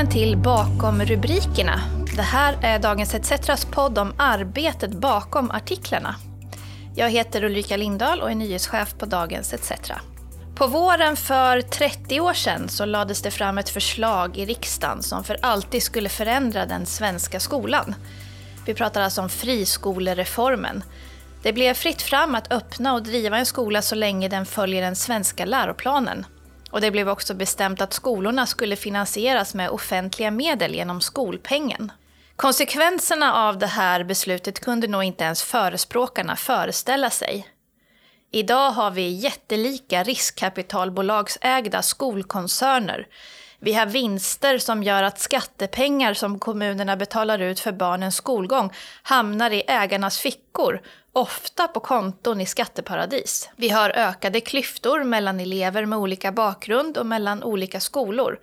välkommen 0.00 0.20
till 0.20 0.36
Bakom 0.36 1.02
rubrikerna. 1.02 1.80
Det 2.16 2.22
här 2.22 2.58
är 2.62 2.78
Dagens 2.78 3.14
ETCetras 3.14 3.64
podd 3.64 3.98
om 3.98 4.12
arbetet 4.18 4.90
bakom 4.90 5.50
artiklarna. 5.50 6.14
Jag 6.96 7.10
heter 7.10 7.44
Ulrika 7.44 7.76
Lindahl 7.76 8.20
och 8.20 8.30
är 8.30 8.34
nyhetschef 8.34 8.94
på 8.98 9.06
Dagens 9.06 9.52
ETC. 9.52 9.72
På 10.54 10.66
våren 10.66 11.16
för 11.16 11.60
30 11.60 12.20
år 12.20 12.34
sedan 12.34 12.68
så 12.68 12.84
lades 12.84 13.22
det 13.22 13.30
fram 13.30 13.58
ett 13.58 13.68
förslag 13.68 14.36
i 14.36 14.46
riksdagen 14.46 15.02
som 15.02 15.24
för 15.24 15.36
alltid 15.42 15.82
skulle 15.82 16.08
förändra 16.08 16.66
den 16.66 16.86
svenska 16.86 17.40
skolan. 17.40 17.94
Vi 18.66 18.74
pratar 18.74 19.00
alltså 19.00 19.22
om 19.22 19.28
friskolereformen. 19.28 20.84
Det 21.42 21.52
blev 21.52 21.74
fritt 21.74 22.02
fram 22.02 22.34
att 22.34 22.52
öppna 22.52 22.94
och 22.94 23.02
driva 23.02 23.38
en 23.38 23.46
skola 23.46 23.82
så 23.82 23.94
länge 23.94 24.28
den 24.28 24.46
följer 24.46 24.82
den 24.82 24.96
svenska 24.96 25.44
läroplanen. 25.44 26.26
Och 26.70 26.80
det 26.80 26.90
blev 26.90 27.08
också 27.08 27.34
bestämt 27.34 27.80
att 27.80 27.92
skolorna 27.92 28.46
skulle 28.46 28.76
finansieras 28.76 29.54
med 29.54 29.70
offentliga 29.70 30.30
medel 30.30 30.74
genom 30.74 31.00
skolpengen. 31.00 31.92
Konsekvenserna 32.36 33.34
av 33.34 33.58
det 33.58 33.66
här 33.66 34.04
beslutet 34.04 34.60
kunde 34.60 34.86
nog 34.86 35.04
inte 35.04 35.24
ens 35.24 35.42
förespråkarna 35.42 36.36
föreställa 36.36 37.10
sig. 37.10 37.46
Idag 38.32 38.70
har 38.70 38.90
vi 38.90 39.08
jättelika 39.08 40.02
riskkapitalbolagsägda 40.02 41.82
skolkoncerner. 41.82 43.06
Vi 43.62 43.72
har 43.72 43.86
vinster 43.86 44.58
som 44.58 44.82
gör 44.82 45.02
att 45.02 45.20
skattepengar 45.20 46.14
som 46.14 46.38
kommunerna 46.38 46.96
betalar 46.96 47.38
ut 47.38 47.60
för 47.60 47.72
barnens 47.72 48.16
skolgång 48.16 48.72
hamnar 49.02 49.50
i 49.50 49.62
ägarnas 49.66 50.18
fickor, 50.18 50.80
ofta 51.12 51.68
på 51.68 51.80
konton 51.80 52.40
i 52.40 52.46
skatteparadis. 52.46 53.50
Vi 53.56 53.68
har 53.68 53.90
ökade 53.90 54.40
klyftor 54.40 55.04
mellan 55.04 55.40
elever 55.40 55.86
med 55.86 55.98
olika 55.98 56.32
bakgrund 56.32 56.98
och 56.98 57.06
mellan 57.06 57.42
olika 57.42 57.80
skolor. 57.80 58.38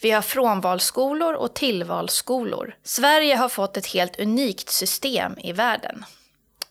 Vi 0.00 0.10
har 0.10 0.22
frånvalsskolor 0.22 1.34
och 1.34 1.54
tillvalsskolor. 1.54 2.74
Sverige 2.82 3.36
har 3.36 3.48
fått 3.48 3.76
ett 3.76 3.86
helt 3.86 4.20
unikt 4.20 4.68
system 4.68 5.38
i 5.38 5.52
världen. 5.52 6.04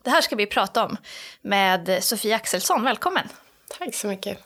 Det 0.04 0.10
här 0.10 0.22
ska 0.22 0.36
vi 0.36 0.46
prata 0.46 0.86
om 0.86 0.98
med 1.42 2.04
Sofie 2.04 2.36
Axelsson. 2.36 2.84
Välkommen! 2.84 3.30
Tack 3.78 3.96
så 3.96 4.08
mycket. 4.08 4.40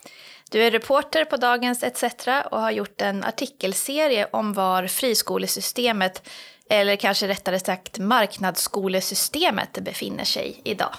Du 0.54 0.62
är 0.62 0.70
reporter 0.70 1.24
på 1.24 1.36
Dagens 1.36 1.82
ETC 1.82 2.28
och 2.50 2.60
har 2.60 2.70
gjort 2.70 3.00
en 3.00 3.24
artikelserie 3.24 4.28
om 4.32 4.52
var 4.52 4.86
friskolesystemet, 4.86 6.28
eller 6.68 6.96
kanske 6.96 7.28
rättare 7.28 7.60
sagt 7.60 7.98
marknadsskolesystemet, 7.98 9.72
befinner 9.72 10.24
sig 10.24 10.60
idag. 10.64 10.94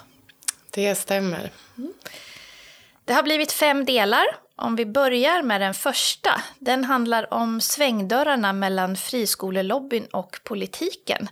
Det 0.72 0.96
stämmer. 0.96 1.52
Det 3.06 3.14
har 3.14 3.24
blivit 3.24 3.52
fem 3.52 3.86
delar. 3.86 4.26
Om 4.56 4.76
vi 4.76 4.86
börjar 4.86 5.42
med 5.42 5.62
den 5.62 5.74
första. 5.74 6.42
Den 6.60 6.84
handlar 6.84 7.34
om 7.34 7.62
svängdörrarna 7.62 8.54
mellan 8.54 8.98
friskolelobbyn 8.98 10.06
och 10.06 10.40
politiken. 10.44 11.28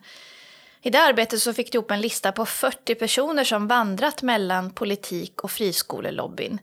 I 0.82 0.90
det 0.90 1.02
arbetet 1.02 1.42
så 1.42 1.54
fick 1.54 1.72
du 1.72 1.78
ihop 1.78 1.92
en 1.92 2.02
lista 2.02 2.32
på 2.32 2.46
40 2.46 2.96
personer 2.96 3.44
som 3.44 3.68
vandrat 3.68 4.22
mellan 4.22 4.72
politik 4.72 5.44
och 5.44 5.52
friskolelobbyn. 5.52 6.60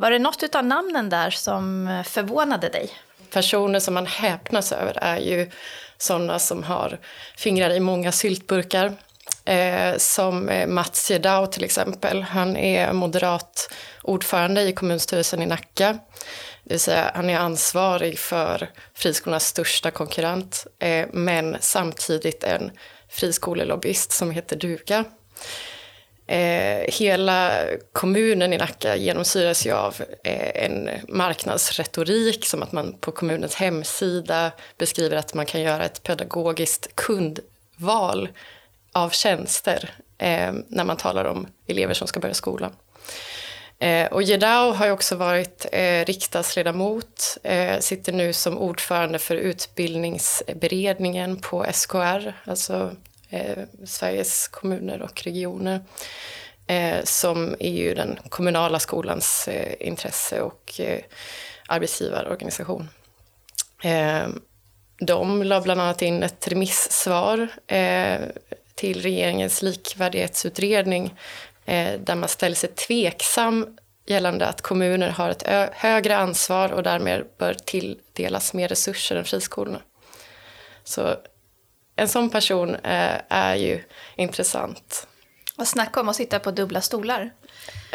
Var 0.00 0.10
det 0.10 0.18
något 0.18 0.54
av 0.54 0.64
namnen 0.64 1.08
där 1.08 1.30
som 1.30 1.88
eh, 1.88 2.02
förvånade 2.02 2.68
dig? 2.68 2.90
Personer 3.30 3.80
som 3.80 3.94
man 3.94 4.06
häpnas 4.06 4.72
över 4.72 4.98
är 5.02 5.18
ju 5.18 5.50
sådana 5.96 6.38
som 6.38 6.62
har 6.62 6.98
fingrar 7.36 7.70
i 7.70 7.80
många 7.80 8.12
syltburkar. 8.12 8.92
Eh, 9.44 9.96
som 9.96 10.48
eh, 10.48 10.66
Mats 10.66 11.10
Jedau, 11.10 11.46
till 11.46 11.64
exempel. 11.64 12.22
Han 12.22 12.56
är 12.56 12.92
moderat 12.92 13.74
ordförande 14.02 14.62
i 14.62 14.72
kommunstyrelsen 14.72 15.42
i 15.42 15.46
Nacka. 15.46 15.92
Det 16.64 16.74
vill 16.74 16.80
säga, 16.80 17.10
han 17.14 17.30
är 17.30 17.38
ansvarig 17.38 18.18
för 18.18 18.70
friskolornas 18.94 19.46
största 19.46 19.90
konkurrent, 19.90 20.66
eh, 20.78 21.06
men 21.12 21.56
samtidigt 21.60 22.44
en 22.44 22.70
friskolelobbyist 23.08 24.12
som 24.12 24.30
heter 24.30 24.56
Duga. 24.56 25.04
Eh, 26.30 26.84
hela 26.88 27.52
kommunen 27.92 28.52
i 28.52 28.58
Nacka 28.58 28.96
genomsyras 28.96 29.66
ju 29.66 29.72
av 29.72 30.02
eh, 30.24 30.64
en 30.64 30.90
marknadsretorik 31.08 32.46
som 32.46 32.62
att 32.62 32.72
man 32.72 32.96
på 33.00 33.12
kommunens 33.12 33.54
hemsida 33.54 34.50
beskriver 34.78 35.16
att 35.16 35.34
man 35.34 35.46
kan 35.46 35.60
göra 35.60 35.84
ett 35.84 36.02
pedagogiskt 36.02 36.94
kundval 36.94 38.28
av 38.92 39.10
tjänster 39.10 39.90
eh, 40.18 40.52
när 40.68 40.84
man 40.84 40.96
talar 40.96 41.24
om 41.24 41.46
elever 41.66 41.94
som 41.94 42.08
ska 42.08 42.20
börja 42.20 42.34
skolan. 42.34 42.72
Eh, 43.78 44.06
och 44.06 44.22
Jedao 44.22 44.72
har 44.72 44.86
ju 44.86 44.92
också 44.92 45.16
varit 45.16 45.66
eh, 45.72 46.04
riksdagsledamot, 46.04 47.38
eh, 47.42 47.78
sitter 47.78 48.12
nu 48.12 48.32
som 48.32 48.58
ordförande 48.58 49.18
för 49.18 49.36
utbildningsberedningen 49.36 51.36
på 51.36 51.66
SKR, 51.72 52.32
alltså 52.44 52.90
eh, 53.28 53.64
Sveriges 53.84 54.48
kommuner 54.48 55.02
och 55.02 55.22
regioner, 55.24 55.80
eh, 56.66 57.04
som 57.04 57.56
är 57.58 57.72
ju 57.72 57.94
den 57.94 58.18
kommunala 58.28 58.78
skolans 58.78 59.48
eh, 59.48 59.74
intresse 59.88 60.40
och 60.40 60.80
eh, 60.80 61.00
arbetsgivarorganisation. 61.68 62.88
Eh, 63.82 64.28
de 64.98 65.42
la 65.42 65.60
bland 65.60 65.80
annat 65.80 66.02
in 66.02 66.22
ett 66.22 66.48
remissvar 66.48 67.48
eh, 67.66 68.20
till 68.74 69.02
regeringens 69.02 69.62
likvärdighetsutredning 69.62 71.14
eh, 71.64 72.00
där 72.00 72.14
man 72.14 72.28
ställer 72.28 72.56
sig 72.56 72.70
tveksam 72.70 73.78
gällande 74.06 74.46
att 74.46 74.62
kommuner 74.62 75.08
har 75.08 75.30
ett 75.30 75.72
högre 75.72 76.16
ansvar 76.16 76.72
och 76.72 76.82
därmed 76.82 77.24
bör 77.38 77.54
tilldelas 77.54 78.54
mer 78.54 78.68
resurser 78.68 79.16
än 79.16 79.24
friskolorna. 79.24 79.80
Så 80.84 81.16
en 81.98 82.08
sån 82.08 82.30
person 82.30 82.74
eh, 82.74 83.20
är 83.28 83.54
ju 83.54 83.84
intressant. 84.16 85.06
Och 85.56 85.68
snacka 85.68 86.00
om 86.00 86.08
att 86.08 86.16
sitta 86.16 86.38
på 86.38 86.50
dubbla 86.50 86.80
stolar. 86.80 87.32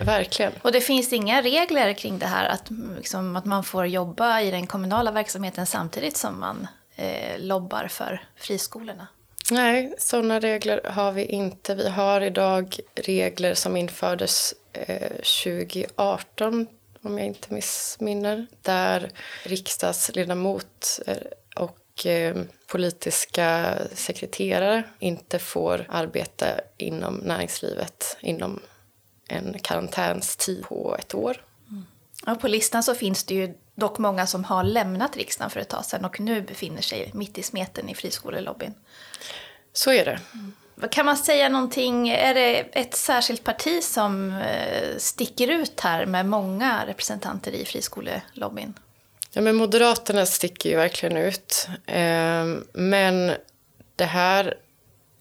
Verkligen. 0.01 0.51
Och 0.61 0.71
det 0.71 0.81
finns 0.81 1.13
inga 1.13 1.41
regler 1.41 1.93
kring 1.93 2.19
det 2.19 2.25
här 2.25 2.45
att, 2.49 2.69
liksom, 2.97 3.35
att 3.35 3.45
man 3.45 3.63
får 3.63 3.85
jobba 3.87 4.41
i 4.41 4.51
den 4.51 4.67
kommunala 4.67 5.11
verksamheten 5.11 5.65
samtidigt 5.65 6.17
som 6.17 6.39
man 6.39 6.67
eh, 6.95 7.39
lobbar 7.39 7.87
för 7.87 8.21
friskolorna? 8.35 9.07
Nej, 9.51 9.95
sådana 9.97 10.39
regler 10.39 10.81
har 10.83 11.11
vi 11.11 11.25
inte. 11.25 11.75
Vi 11.75 11.89
har 11.89 12.21
idag 12.21 12.79
regler 12.95 13.53
som 13.53 13.77
infördes 13.77 14.53
eh, 14.73 15.11
2018 15.43 16.67
om 17.03 17.17
jag 17.17 17.27
inte 17.27 17.53
missminner, 17.53 18.47
där 18.61 19.11
riksdagsledamot 19.43 20.99
eh, 21.07 21.17
politiska 22.67 23.77
sekreterare 23.93 24.83
inte 24.99 25.39
får 25.39 25.85
arbeta 25.89 26.47
inom 26.77 27.15
näringslivet 27.15 28.17
inom 28.19 28.59
en 29.27 29.59
karantänstid 29.61 30.63
på 30.63 30.95
ett 30.99 31.13
år. 31.13 31.45
Mm. 31.69 31.85
Ja, 32.25 32.35
på 32.35 32.47
listan 32.47 32.83
så 32.83 32.95
finns 32.95 33.23
det 33.23 33.35
ju 33.35 33.53
dock 33.75 33.97
många 33.97 34.27
som 34.27 34.43
har 34.43 34.63
lämnat 34.63 35.17
riksdagen 35.17 35.49
för 35.49 35.59
ett 35.59 35.69
tag 35.69 35.85
sedan 35.85 36.05
och 36.05 36.19
nu 36.19 36.41
befinner 36.41 36.81
sig 36.81 37.11
mitt 37.13 37.37
i 37.37 37.43
smeten 37.43 37.89
i 37.89 37.95
friskolelobbyn. 37.95 38.73
Så 39.73 39.91
är 39.91 40.05
det. 40.05 40.19
Mm. 40.33 40.53
Kan 40.91 41.05
man 41.05 41.17
säga 41.17 41.49
någonting, 41.49 42.09
är 42.09 42.33
det 42.33 42.59
ett 42.59 42.95
särskilt 42.95 43.43
parti 43.43 43.83
som 43.83 44.31
eh, 44.31 44.97
sticker 44.97 45.47
ut 45.47 45.79
här 45.79 46.05
med 46.05 46.25
många 46.25 46.85
representanter 46.85 47.51
i 47.51 47.65
friskolelobbyn? 47.65 48.73
Ja, 49.35 49.41
men 49.41 49.55
Moderaterna 49.55 50.25
sticker 50.25 50.69
ju 50.69 50.75
verkligen 50.75 51.17
ut. 51.17 51.67
Ehm, 51.87 52.67
men 52.73 53.31
det 53.95 54.05
här 54.05 54.57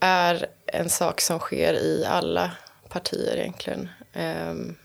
är 0.01 0.47
en 0.67 0.91
sak 0.91 1.21
som 1.21 1.39
sker 1.39 1.75
i 1.75 2.05
alla 2.09 2.51
partier 2.89 3.37
egentligen. 3.37 3.89
Ehm, 4.13 4.77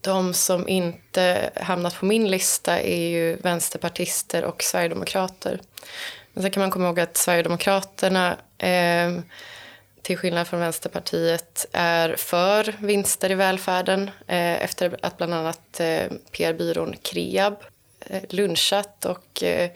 de 0.00 0.34
som 0.34 0.68
inte 0.68 1.50
hamnat 1.56 1.96
på 1.96 2.06
min 2.06 2.30
lista 2.30 2.80
är 2.80 3.08
ju 3.08 3.36
vänsterpartister 3.36 4.44
och 4.44 4.62
sverigedemokrater. 4.62 5.60
Men 6.32 6.42
sen 6.42 6.50
kan 6.50 6.60
man 6.60 6.70
komma 6.70 6.86
ihåg 6.86 7.00
att 7.00 7.16
Sverigedemokraterna 7.16 8.36
eh, 8.58 9.18
till 10.02 10.18
skillnad 10.18 10.48
från 10.48 10.60
Vänsterpartiet 10.60 11.66
är 11.72 12.16
för 12.16 12.76
vinster 12.78 13.30
i 13.30 13.34
välfärden 13.34 14.10
eh, 14.26 14.62
efter 14.62 14.96
att 15.02 15.16
bland 15.16 15.34
annat 15.34 15.80
eh, 15.80 16.06
PR-byrån 16.32 16.94
Kreab 17.02 17.56
lunchat 18.28 19.04
och 19.04 19.42
eh, 19.42 19.70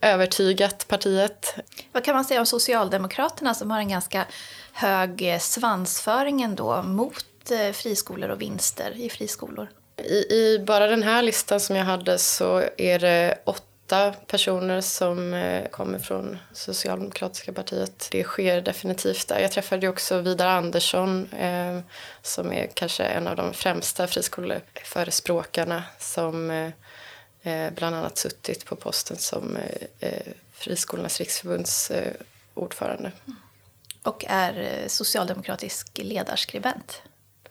övertygat 0.00 0.88
partiet. 0.88 1.54
Vad 1.92 2.04
kan 2.04 2.14
man 2.14 2.24
säga 2.24 2.40
om 2.40 2.46
Socialdemokraterna 2.46 3.54
som 3.54 3.70
har 3.70 3.78
en 3.78 3.88
ganska 3.88 4.26
hög 4.72 5.32
eh, 5.32 5.38
svansföring 5.38 6.42
ändå 6.42 6.82
mot 6.82 7.50
eh, 7.50 7.72
friskolor 7.72 8.28
och 8.28 8.40
vinster 8.40 8.92
i 8.96 9.10
friskolor? 9.10 9.68
I, 9.96 10.34
I, 10.34 10.64
bara 10.66 10.86
den 10.86 11.02
här 11.02 11.22
listan 11.22 11.60
som 11.60 11.76
jag 11.76 11.84
hade 11.84 12.18
så 12.18 12.62
är 12.76 12.98
det 12.98 13.38
åtta 13.44 14.12
personer 14.26 14.80
som 14.80 15.34
eh, 15.34 15.68
kommer 15.68 15.98
från 15.98 16.38
Socialdemokratiska 16.52 17.52
partiet. 17.52 18.08
Det 18.10 18.24
sker 18.24 18.60
definitivt 18.60 19.28
där. 19.28 19.38
Jag 19.40 19.52
träffade 19.52 19.88
också 19.88 20.18
Vidar 20.20 20.46
Andersson 20.46 21.28
eh, 21.32 21.78
som 22.22 22.52
är 22.52 22.68
kanske 22.74 23.04
en 23.04 23.26
av 23.26 23.36
de 23.36 23.52
främsta 23.52 24.06
friskoleförespråkarna 24.06 25.82
som 25.98 26.50
eh, 26.50 26.70
bland 27.74 27.96
annat 27.96 28.18
suttit 28.18 28.64
på 28.64 28.76
posten 28.76 29.16
som 29.16 29.58
Friskolornas 30.58 31.18
riksförbunds 31.18 31.90
eh, 31.90 32.12
ordförande. 32.54 33.12
Och 34.02 34.24
är 34.28 34.60
eh, 34.60 34.88
socialdemokratisk 34.88 35.98
ledarskribent. 35.98 37.02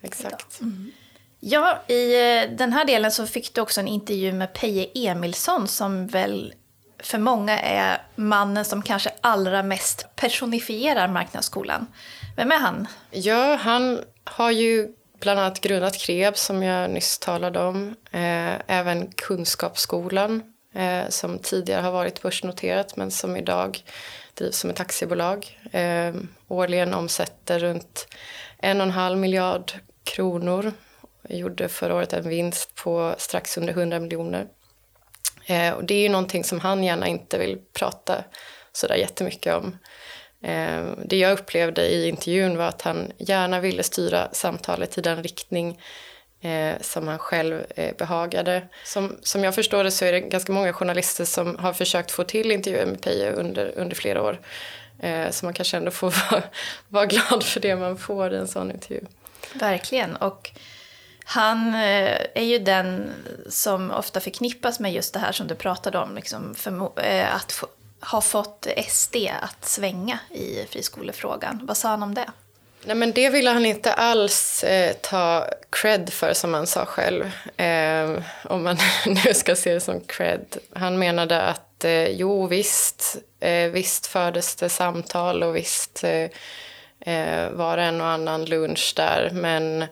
Exakt. 0.02 0.62
Mm. 0.62 0.92
Ja, 1.40 1.84
i 1.88 2.16
eh, 2.16 2.52
den 2.58 2.74
här 2.74 2.86
delen 2.86 3.12
så 3.12 3.28
fick 3.28 3.54
du 3.54 3.62
också 3.62 3.80
en 3.80 3.88
intervju 3.88 4.32
med 4.32 4.54
Peje 4.54 4.90
Emilsson 4.96 5.68
som 5.68 6.08
väl 6.08 6.54
för 7.00 7.18
många 7.18 7.60
är 7.60 8.02
mannen 8.16 8.66
som 8.66 8.82
kanske 8.82 9.12
allra 9.22 9.64
mest 9.64 10.06
personifierar 10.16 11.08
marknadsskolan. 11.08 11.88
Vem 12.36 12.52
är 12.52 12.60
han? 12.60 12.88
Ja, 13.12 13.56
han 13.56 14.02
har 14.24 14.52
ju 14.52 14.94
bland 15.20 15.40
annat 15.40 15.62
grundat 15.62 15.98
KREB 15.98 16.38
som 16.38 16.64
jag 16.64 16.90
nyss 16.90 17.20
talade 17.20 17.60
om. 17.60 17.96
Eh, 18.12 18.54
även 18.68 19.12
Kunskapsskolan 19.12 20.54
eh, 20.74 21.10
som 21.10 21.40
tidigare 21.40 21.82
har 21.82 21.92
varit 21.92 22.22
börsnoterat 22.22 22.96
men 22.96 23.12
som 23.12 23.38
idag 23.38 23.84
drivs 24.34 24.58
som 24.58 24.70
ett 24.70 24.80
aktiebolag. 24.80 25.60
Eh, 25.72 26.16
årligen 26.48 26.94
omsätter 26.94 27.60
runt 27.60 28.08
en 28.58 28.82
och 28.82 28.88
en 28.88 28.92
halv 28.92 29.18
miljard 29.18 29.72
kronor. 30.04 30.72
Jag 31.28 31.40
gjorde 31.40 31.70
förra 31.70 31.96
året 31.96 32.14
en 32.14 32.30
vinst 32.30 32.76
på 32.76 33.16
strax 33.18 33.58
under 33.58 33.74
100 33.74 34.00
miljoner. 34.00 34.48
Och 35.76 35.84
det 35.84 35.94
är 35.94 36.02
ju 36.02 36.10
någonting 36.10 36.44
som 36.44 36.60
han 36.60 36.84
gärna 36.84 37.08
inte 37.08 37.38
vill 37.38 37.58
prata 37.74 38.24
sådär 38.72 38.96
jättemycket 38.96 39.56
om. 39.56 39.78
Eh, 40.42 40.92
det 41.06 41.18
jag 41.18 41.34
upplevde 41.34 41.88
i 41.88 42.08
intervjun 42.08 42.58
var 42.58 42.66
att 42.66 42.82
han 42.82 43.12
gärna 43.18 43.60
ville 43.60 43.84
styra 43.84 44.30
samtalet 44.32 44.98
i 44.98 45.02
den 45.02 45.24
riktning 45.24 45.82
eh, 46.42 46.82
som 46.82 47.08
han 47.08 47.20
själv 47.20 47.66
eh, 47.76 47.96
behagade. 47.98 48.68
Som, 48.84 49.18
som 49.22 49.44
jag 49.44 49.56
förstår 49.56 49.84
det 49.84 49.92
så 49.92 50.06
är 50.06 50.12
det 50.12 50.20
ganska 50.20 50.52
många 50.52 50.74
journalister 50.74 51.26
som 51.26 51.56
har 51.60 51.74
försökt 51.74 52.12
få 52.12 52.24
till 52.24 52.52
intervjuer 52.52 52.86
med 52.86 53.02
Peje 53.02 53.32
under, 53.32 53.74
under 53.78 53.96
flera 53.96 54.24
år. 54.24 54.40
Så 55.32 55.46
man 55.46 55.54
kanske 55.54 55.78
ändå 55.78 55.92
får 55.92 56.14
vara, 56.32 56.44
vara 56.88 57.06
glad 57.06 57.44
för 57.44 57.60
det 57.60 57.76
man 57.76 57.98
får 57.98 58.34
i 58.34 58.38
en 58.38 58.48
sån 58.48 58.72
intervju. 58.72 59.02
Verkligen. 59.54 60.16
Och 60.16 60.52
han 61.26 61.76
är 61.76 62.44
ju 62.44 62.60
den 62.60 63.14
som 63.50 63.92
ofta 63.92 64.20
förknippas 64.20 64.80
med 64.80 64.94
just 64.94 65.14
det 65.14 65.20
här 65.20 65.32
som 65.32 65.48
du 65.48 65.56
pratade 65.56 65.98
om, 65.98 66.16
liksom 66.16 66.56
att 67.32 67.64
har 68.00 68.22
fått 68.22 68.68
SD 68.88 69.16
att 69.42 69.66
svänga 69.66 70.20
i 70.32 70.66
friskolefrågan. 70.70 71.60
Vad 71.64 71.78
sa 71.78 71.90
han 71.90 72.04
om 72.04 72.14
det? 72.14 72.30
Nej, 72.86 72.96
men 72.96 73.12
det 73.12 73.30
ville 73.30 73.50
han 73.50 73.66
inte 73.66 73.94
alls 73.94 74.64
eh, 74.64 74.94
ta 75.02 75.48
cred 75.70 76.10
för, 76.14 76.34
som 76.34 76.54
han 76.54 76.68
sa 76.68 76.86
själv. 76.86 77.32
Eh, 77.58 78.24
om 78.44 78.64
man 78.64 78.78
nu 79.26 79.34
ska 79.34 79.56
se 79.56 79.74
det 79.74 79.80
som 79.80 80.00
cred. 80.02 80.58
Han 80.74 81.00
menade 81.00 81.42
att 81.42 81.86
eh, 81.86 82.08
jo, 82.08 82.48
visst, 82.48 83.18
eh, 83.40 83.70
visst 83.70 84.08
fördes 84.08 84.56
det 84.56 84.70
samtal 84.70 85.44
och 85.44 85.56
visst 85.56 86.04
eh, 86.04 86.30
eh 87.00 87.50
var 87.52 87.78
det 87.78 87.84
en 87.84 88.02
och 88.02 88.08
annan 88.08 88.46
lunch 88.46 88.94
där. 88.96 89.30
Men 89.34 89.86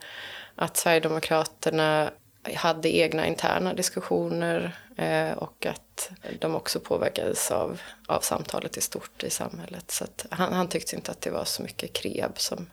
att 0.55 0.77
Sverigedemokraterna 0.77 2.09
hade 2.55 2.95
egna 2.95 3.27
interna 3.27 3.73
diskussioner 3.73 4.71
Eh, 4.95 5.31
och 5.31 5.65
att 5.65 6.11
de 6.39 6.55
också 6.55 6.79
påverkades 6.79 7.51
av, 7.51 7.81
av 8.07 8.19
samtalet 8.19 8.77
i 8.77 8.81
stort 8.81 9.23
i 9.23 9.29
samhället. 9.29 9.91
Så 9.91 10.05
han, 10.29 10.53
han 10.53 10.67
tyckte 10.67 10.95
inte 10.95 11.11
att 11.11 11.21
det 11.21 11.29
var 11.29 11.45
så 11.45 11.63
mycket 11.63 11.93
kreb 11.93 12.31
som 12.35 12.69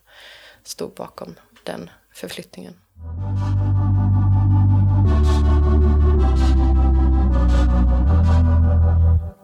stod 0.65 0.95
bakom 0.95 1.35
den 1.65 1.91
förflyttningen. 2.13 2.75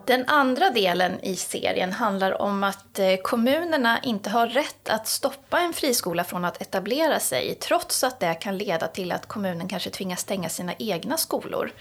Den 0.06 0.24
andra 0.26 0.70
delen 0.70 1.20
i 1.20 1.36
serien 1.36 1.92
handlar 1.92 2.42
om 2.42 2.64
att 2.64 2.98
eh, 2.98 3.16
kommunerna 3.22 4.00
inte 4.02 4.30
har 4.30 4.46
rätt 4.46 4.88
att 4.88 5.08
stoppa 5.08 5.60
en 5.60 5.72
friskola 5.72 6.24
från 6.24 6.44
att 6.44 6.62
etablera 6.62 7.20
sig, 7.20 7.54
trots 7.54 8.04
att 8.04 8.20
det 8.20 8.34
kan 8.34 8.58
leda 8.58 8.88
till 8.88 9.12
att 9.12 9.26
kommunen 9.26 9.68
kanske 9.68 9.90
tvingas 9.90 10.20
stänga 10.20 10.48
sina 10.48 10.74
egna 10.78 11.16
skolor. 11.16 11.72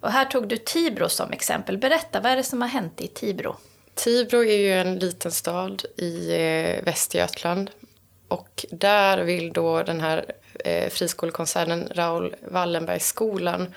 Och 0.00 0.10
här 0.10 0.24
tog 0.24 0.48
du 0.48 0.56
Tibro 0.56 1.08
som 1.08 1.32
exempel. 1.32 1.78
Berätta, 1.78 2.20
vad 2.20 2.32
är 2.32 2.36
det 2.36 2.42
som 2.42 2.60
har 2.60 2.68
hänt 2.68 3.00
i 3.00 3.08
Tibro? 3.08 3.56
Tibro 3.94 4.44
är 4.44 4.56
ju 4.56 4.72
en 4.72 4.98
liten 4.98 5.32
stad 5.32 5.84
i 5.96 6.32
eh, 6.32 6.84
Västergötland. 6.84 7.70
Och 8.28 8.66
där 8.70 9.18
vill 9.18 9.52
då 9.52 9.82
den 9.82 10.00
här 10.00 10.32
eh, 10.64 10.90
friskolekoncernen 10.90 11.88
Raoul 11.94 12.36
Wallenbergsskolan 12.40 13.74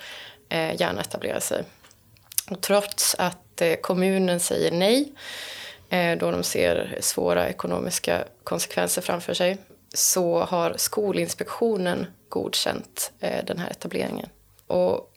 eh, 0.48 0.80
gärna 0.80 1.00
etablera 1.00 1.40
sig. 1.40 1.64
Och 2.50 2.60
trots 2.60 3.14
att 3.18 3.60
eh, 3.60 3.74
kommunen 3.74 4.40
säger 4.40 4.72
nej, 4.72 5.12
eh, 5.90 6.18
då 6.18 6.30
de 6.30 6.42
ser 6.42 6.98
svåra 7.00 7.48
ekonomiska 7.48 8.24
konsekvenser 8.44 9.02
framför 9.02 9.34
sig, 9.34 9.58
så 9.94 10.40
har 10.40 10.74
Skolinspektionen 10.76 12.06
godkänt 12.28 13.12
eh, 13.20 13.44
den 13.44 13.58
här 13.58 13.70
etableringen. 13.70 14.28
Och 14.66 15.11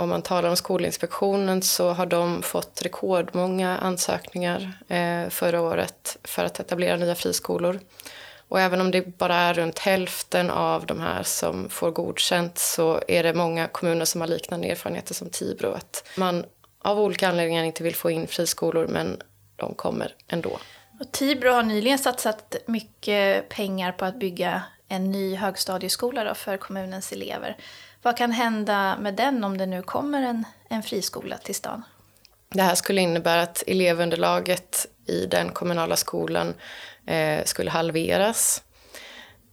om 0.00 0.08
man 0.08 0.22
talar 0.22 0.48
om 0.48 0.56
Skolinspektionen 0.56 1.62
så 1.62 1.90
har 1.90 2.06
de 2.06 2.42
fått 2.42 2.82
rekordmånga 2.82 3.78
ansökningar 3.78 4.72
eh, 4.88 5.28
förra 5.28 5.60
året 5.60 6.18
för 6.24 6.44
att 6.44 6.60
etablera 6.60 6.96
nya 6.96 7.14
friskolor. 7.14 7.80
Och 8.48 8.60
även 8.60 8.80
om 8.80 8.90
det 8.90 9.18
bara 9.18 9.34
är 9.34 9.54
runt 9.54 9.78
hälften 9.78 10.50
av 10.50 10.86
de 10.86 11.00
här 11.00 11.22
som 11.22 11.68
får 11.68 11.90
godkänt 11.90 12.58
så 12.58 13.00
är 13.08 13.22
det 13.22 13.34
många 13.34 13.68
kommuner 13.68 14.04
som 14.04 14.20
har 14.20 14.28
liknande 14.28 14.68
erfarenheter 14.68 15.14
som 15.14 15.30
Tibro. 15.30 15.72
Att 15.72 16.08
man 16.16 16.44
av 16.82 17.00
olika 17.00 17.28
anledningar 17.28 17.64
inte 17.64 17.82
vill 17.82 17.94
få 17.94 18.10
in 18.10 18.26
friskolor 18.26 18.86
men 18.86 19.22
de 19.56 19.74
kommer 19.74 20.14
ändå. 20.28 20.58
Och 21.00 21.12
Tibro 21.12 21.50
har 21.52 21.62
nyligen 21.62 21.98
satsat 21.98 22.56
mycket 22.66 23.48
pengar 23.48 23.92
på 23.92 24.04
att 24.04 24.18
bygga 24.18 24.62
en 24.88 25.12
ny 25.12 25.36
högstadieskola 25.36 26.34
för 26.34 26.56
kommunens 26.56 27.12
elever. 27.12 27.56
Vad 28.02 28.16
kan 28.16 28.32
hända 28.32 28.98
med 28.98 29.14
den 29.14 29.44
om 29.44 29.58
det 29.58 29.66
nu 29.66 29.82
kommer 29.82 30.22
en, 30.22 30.44
en 30.68 30.82
friskola 30.82 31.38
till 31.38 31.54
stan? 31.54 31.82
Det 32.48 32.62
här 32.62 32.74
skulle 32.74 33.00
innebära 33.00 33.42
att 33.42 33.62
elevunderlaget 33.66 34.86
i 35.06 35.26
den 35.26 35.48
kommunala 35.48 35.96
skolan 35.96 36.54
eh, 37.06 37.44
skulle 37.44 37.70
halveras. 37.70 38.62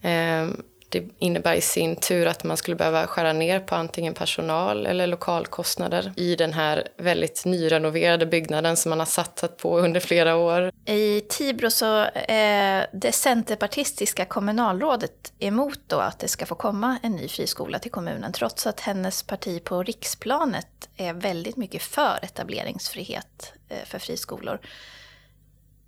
Eh, 0.01 0.47
det 0.89 1.09
innebär 1.19 1.53
i 1.53 1.61
sin 1.61 1.95
tur 1.95 2.25
att 2.25 2.43
man 2.43 2.57
skulle 2.57 2.75
behöva 2.75 3.07
skära 3.07 3.33
ner 3.33 3.59
på 3.59 3.75
antingen 3.75 4.13
personal 4.13 4.85
eller 4.85 5.07
lokalkostnader 5.07 6.13
i 6.15 6.35
den 6.35 6.53
här 6.53 6.87
väldigt 6.97 7.45
nyrenoverade 7.45 8.25
byggnaden 8.25 8.77
som 8.77 8.89
man 8.89 8.99
har 8.99 9.05
satsat 9.05 9.57
på 9.57 9.79
under 9.79 9.99
flera 9.99 10.35
år. 10.35 10.71
I 10.85 11.21
Tibro 11.21 11.69
så 11.69 12.05
är 12.13 12.87
det 12.93 13.11
centerpartistiska 13.11 14.25
kommunalrådet 14.25 15.33
emot 15.39 15.79
då 15.87 15.99
att 15.99 16.19
det 16.19 16.27
ska 16.27 16.45
få 16.45 16.55
komma 16.55 16.97
en 17.03 17.11
ny 17.11 17.27
friskola 17.27 17.79
till 17.79 17.91
kommunen 17.91 18.31
trots 18.31 18.67
att 18.67 18.79
hennes 18.79 19.23
parti 19.23 19.63
på 19.63 19.83
riksplanet 19.83 20.89
är 20.97 21.13
väldigt 21.13 21.57
mycket 21.57 21.81
för 21.81 22.19
etableringsfrihet 22.21 23.53
eh, 23.69 23.85
för 23.85 23.99
friskolor. 23.99 24.59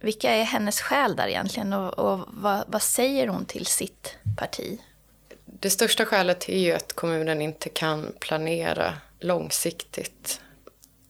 Vilka 0.01 0.31
är 0.31 0.43
hennes 0.43 0.81
skäl 0.81 1.15
där 1.15 1.27
egentligen 1.27 1.73
och, 1.73 1.99
och 1.99 2.19
vad, 2.27 2.63
vad 2.67 2.81
säger 2.81 3.27
hon 3.27 3.45
till 3.45 3.65
sitt 3.65 4.17
parti? 4.37 4.79
Det 5.61 5.69
största 5.69 6.05
skälet 6.05 6.49
är 6.49 6.59
ju 6.59 6.71
att 6.71 6.93
kommunen 6.93 7.41
inte 7.41 7.69
kan 7.69 8.13
planera 8.19 8.93
långsiktigt. 9.19 10.41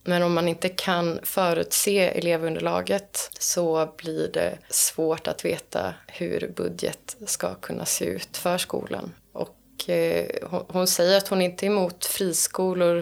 Men 0.04 0.22
om 0.22 0.34
man 0.34 0.48
inte 0.48 0.68
kan 0.68 1.20
förutse 1.22 1.98
elevunderlaget 1.98 3.30
så 3.38 3.92
blir 3.96 4.30
det 4.32 4.58
svårt 4.68 5.26
att 5.26 5.44
veta 5.44 5.94
hur 6.06 6.52
budget 6.56 7.16
ska 7.26 7.54
kunna 7.54 7.84
se 7.84 8.04
ut 8.04 8.36
för 8.36 8.58
skolan. 8.58 9.14
Och 9.32 9.90
eh, 9.90 10.26
hon, 10.68 10.86
säger 10.86 11.18
att 11.18 11.28
hon 11.28 11.42
inte 11.42 11.66
är 11.66 11.70
emot 11.70 12.04
friskolor 12.04 12.98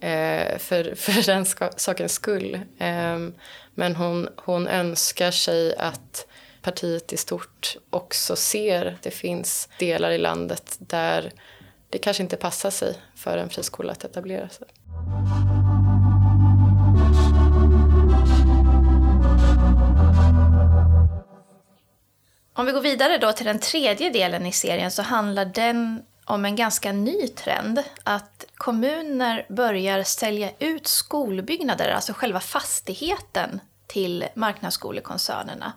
eh, 0.00 0.58
för, 0.58 0.94
för 0.96 1.26
den 1.26 1.46
sakens 1.76 2.12
skull. 2.12 2.54
Eh, 2.78 3.18
men 3.74 3.96
hon, 3.96 4.28
hon 4.36 4.66
önskar 4.68 5.30
sig 5.30 5.76
att 5.76 6.26
partiet 6.68 7.12
i 7.12 7.16
stort 7.16 7.76
också 7.90 8.36
ser 8.36 8.86
att 8.86 9.02
det 9.02 9.10
finns 9.10 9.68
delar 9.78 10.10
i 10.10 10.18
landet 10.18 10.76
där 10.78 11.32
det 11.90 11.98
kanske 11.98 12.22
inte 12.22 12.36
passar 12.36 12.70
sig 12.70 12.94
för 13.14 13.38
en 13.38 13.48
friskola 13.48 13.92
att 13.92 14.04
etablera 14.04 14.48
sig. 14.48 14.66
Om 22.52 22.66
vi 22.66 22.72
går 22.72 22.80
vidare 22.80 23.18
då 23.18 23.32
till 23.32 23.46
den 23.46 23.58
tredje 23.58 24.10
delen 24.10 24.46
i 24.46 24.52
serien 24.52 24.90
så 24.90 25.02
handlar 25.02 25.44
den 25.44 26.02
om 26.24 26.44
en 26.44 26.56
ganska 26.56 26.92
ny 26.92 27.28
trend. 27.28 27.82
Att 28.04 28.44
kommuner 28.54 29.46
börjar 29.48 30.02
sälja 30.02 30.50
ut 30.58 30.86
skolbyggnader, 30.86 31.88
alltså 31.88 32.12
själva 32.12 32.40
fastigheten, 32.40 33.60
till 33.86 34.26
marknadsskolekoncernerna. 34.34 35.72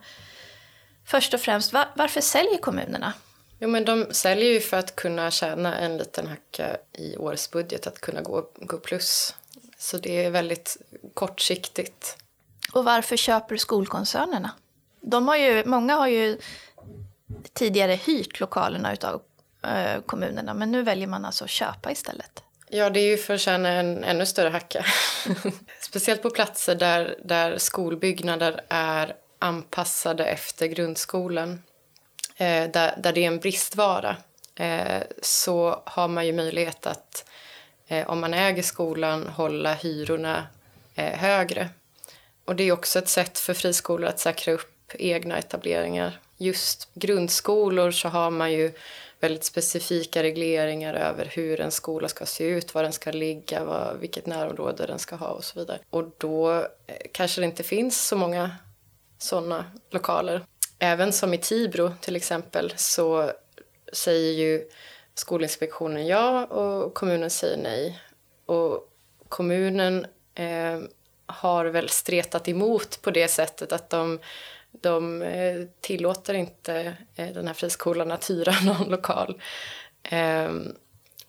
Först 1.12 1.34
och 1.34 1.40
främst, 1.40 1.72
var, 1.72 1.88
varför 1.94 2.20
säljer 2.20 2.58
kommunerna? 2.58 3.12
Jo, 3.58 3.68
men 3.68 3.84
de 3.84 4.06
säljer 4.10 4.52
ju 4.52 4.60
för 4.60 4.76
att 4.76 4.96
kunna 4.96 5.30
tjäna 5.30 5.78
en 5.78 5.96
liten 5.96 6.26
hacka 6.26 6.76
i 6.92 7.16
årets 7.16 7.50
budget, 7.50 7.86
att 7.86 8.00
kunna 8.00 8.20
gå, 8.20 8.50
gå 8.56 8.78
plus. 8.78 9.34
Så 9.78 9.98
det 9.98 10.24
är 10.24 10.30
väldigt 10.30 10.76
kortsiktigt. 11.14 12.16
Och 12.72 12.84
varför 12.84 13.16
köper 13.16 13.56
skolkoncernerna? 13.56 14.50
De 15.00 15.28
har 15.28 15.36
ju, 15.36 15.64
många 15.64 15.94
har 15.94 16.08
ju 16.08 16.38
tidigare 17.52 17.92
hyrt 17.92 18.40
lokalerna 18.40 18.92
utav 18.92 19.22
eh, 19.62 20.02
kommunerna, 20.06 20.54
men 20.54 20.72
nu 20.72 20.82
väljer 20.82 21.06
man 21.06 21.24
alltså 21.24 21.44
att 21.44 21.50
köpa 21.50 21.92
istället. 21.92 22.42
Ja, 22.68 22.90
det 22.90 23.00
är 23.00 23.10
ju 23.10 23.16
för 23.16 23.34
att 23.34 23.40
tjäna 23.40 23.68
en 23.68 24.04
ännu 24.04 24.26
större 24.26 24.48
hacka. 24.48 24.84
Speciellt 25.80 26.22
på 26.22 26.30
platser 26.30 26.74
där, 26.74 27.18
där 27.24 27.58
skolbyggnader 27.58 28.60
är 28.68 29.16
anpassade 29.42 30.24
efter 30.24 30.66
grundskolan, 30.66 31.62
eh, 32.36 32.70
där, 32.70 32.94
där 32.96 33.12
det 33.12 33.24
är 33.24 33.26
en 33.26 33.38
bristvara, 33.38 34.16
eh, 34.54 35.02
så 35.22 35.82
har 35.86 36.08
man 36.08 36.26
ju 36.26 36.32
möjlighet 36.32 36.86
att, 36.86 37.24
eh, 37.86 38.10
om 38.10 38.20
man 38.20 38.34
äger 38.34 38.62
skolan, 38.62 39.26
hålla 39.26 39.74
hyrorna 39.74 40.46
eh, 40.94 41.18
högre. 41.18 41.68
Och 42.44 42.56
det 42.56 42.64
är 42.64 42.72
också 42.72 42.98
ett 42.98 43.08
sätt 43.08 43.38
för 43.38 43.54
friskolor 43.54 44.08
att 44.08 44.20
säkra 44.20 44.54
upp 44.54 44.92
egna 44.94 45.38
etableringar. 45.38 46.20
Just 46.36 46.88
grundskolor 46.94 47.90
så 47.90 48.08
har 48.08 48.30
man 48.30 48.52
ju 48.52 48.72
väldigt 49.20 49.44
specifika 49.44 50.22
regleringar 50.22 50.94
över 50.94 51.24
hur 51.24 51.60
en 51.60 51.70
skola 51.70 52.08
ska 52.08 52.26
se 52.26 52.44
ut, 52.44 52.74
var 52.74 52.82
den 52.82 52.92
ska 52.92 53.10
ligga, 53.10 53.64
vad, 53.64 53.98
vilket 54.00 54.26
närområde 54.26 54.86
den 54.86 54.98
ska 54.98 55.16
ha 55.16 55.26
och 55.26 55.44
så 55.44 55.58
vidare. 55.58 55.78
Och 55.90 56.04
då 56.18 56.52
eh, 56.86 56.96
kanske 57.12 57.40
det 57.40 57.44
inte 57.44 57.62
finns 57.62 58.06
så 58.06 58.16
många 58.16 58.50
sådana 59.22 59.64
lokaler. 59.90 60.44
Även 60.78 61.12
som 61.12 61.34
i 61.34 61.38
Tibro 61.38 61.92
till 62.00 62.16
exempel 62.16 62.72
så 62.76 63.32
säger 63.92 64.32
ju 64.32 64.68
Skolinspektionen 65.14 66.06
ja 66.06 66.44
och 66.44 66.94
kommunen 66.94 67.30
säger 67.30 67.56
nej. 67.56 68.00
Och 68.46 68.88
kommunen 69.28 70.06
eh, 70.34 70.80
har 71.26 71.64
väl 71.64 71.88
stretat 71.88 72.48
emot 72.48 73.02
på 73.02 73.10
det 73.10 73.28
sättet 73.28 73.72
att 73.72 73.90
de, 73.90 74.18
de 74.70 75.22
eh, 75.22 75.62
tillåter 75.80 76.34
inte 76.34 76.96
eh, 77.16 77.28
den 77.28 77.46
här 77.46 77.54
friskolan 77.54 78.12
att 78.12 78.30
hyra 78.30 78.54
någon 78.64 78.88
lokal. 78.88 79.42
Eh, 80.02 80.52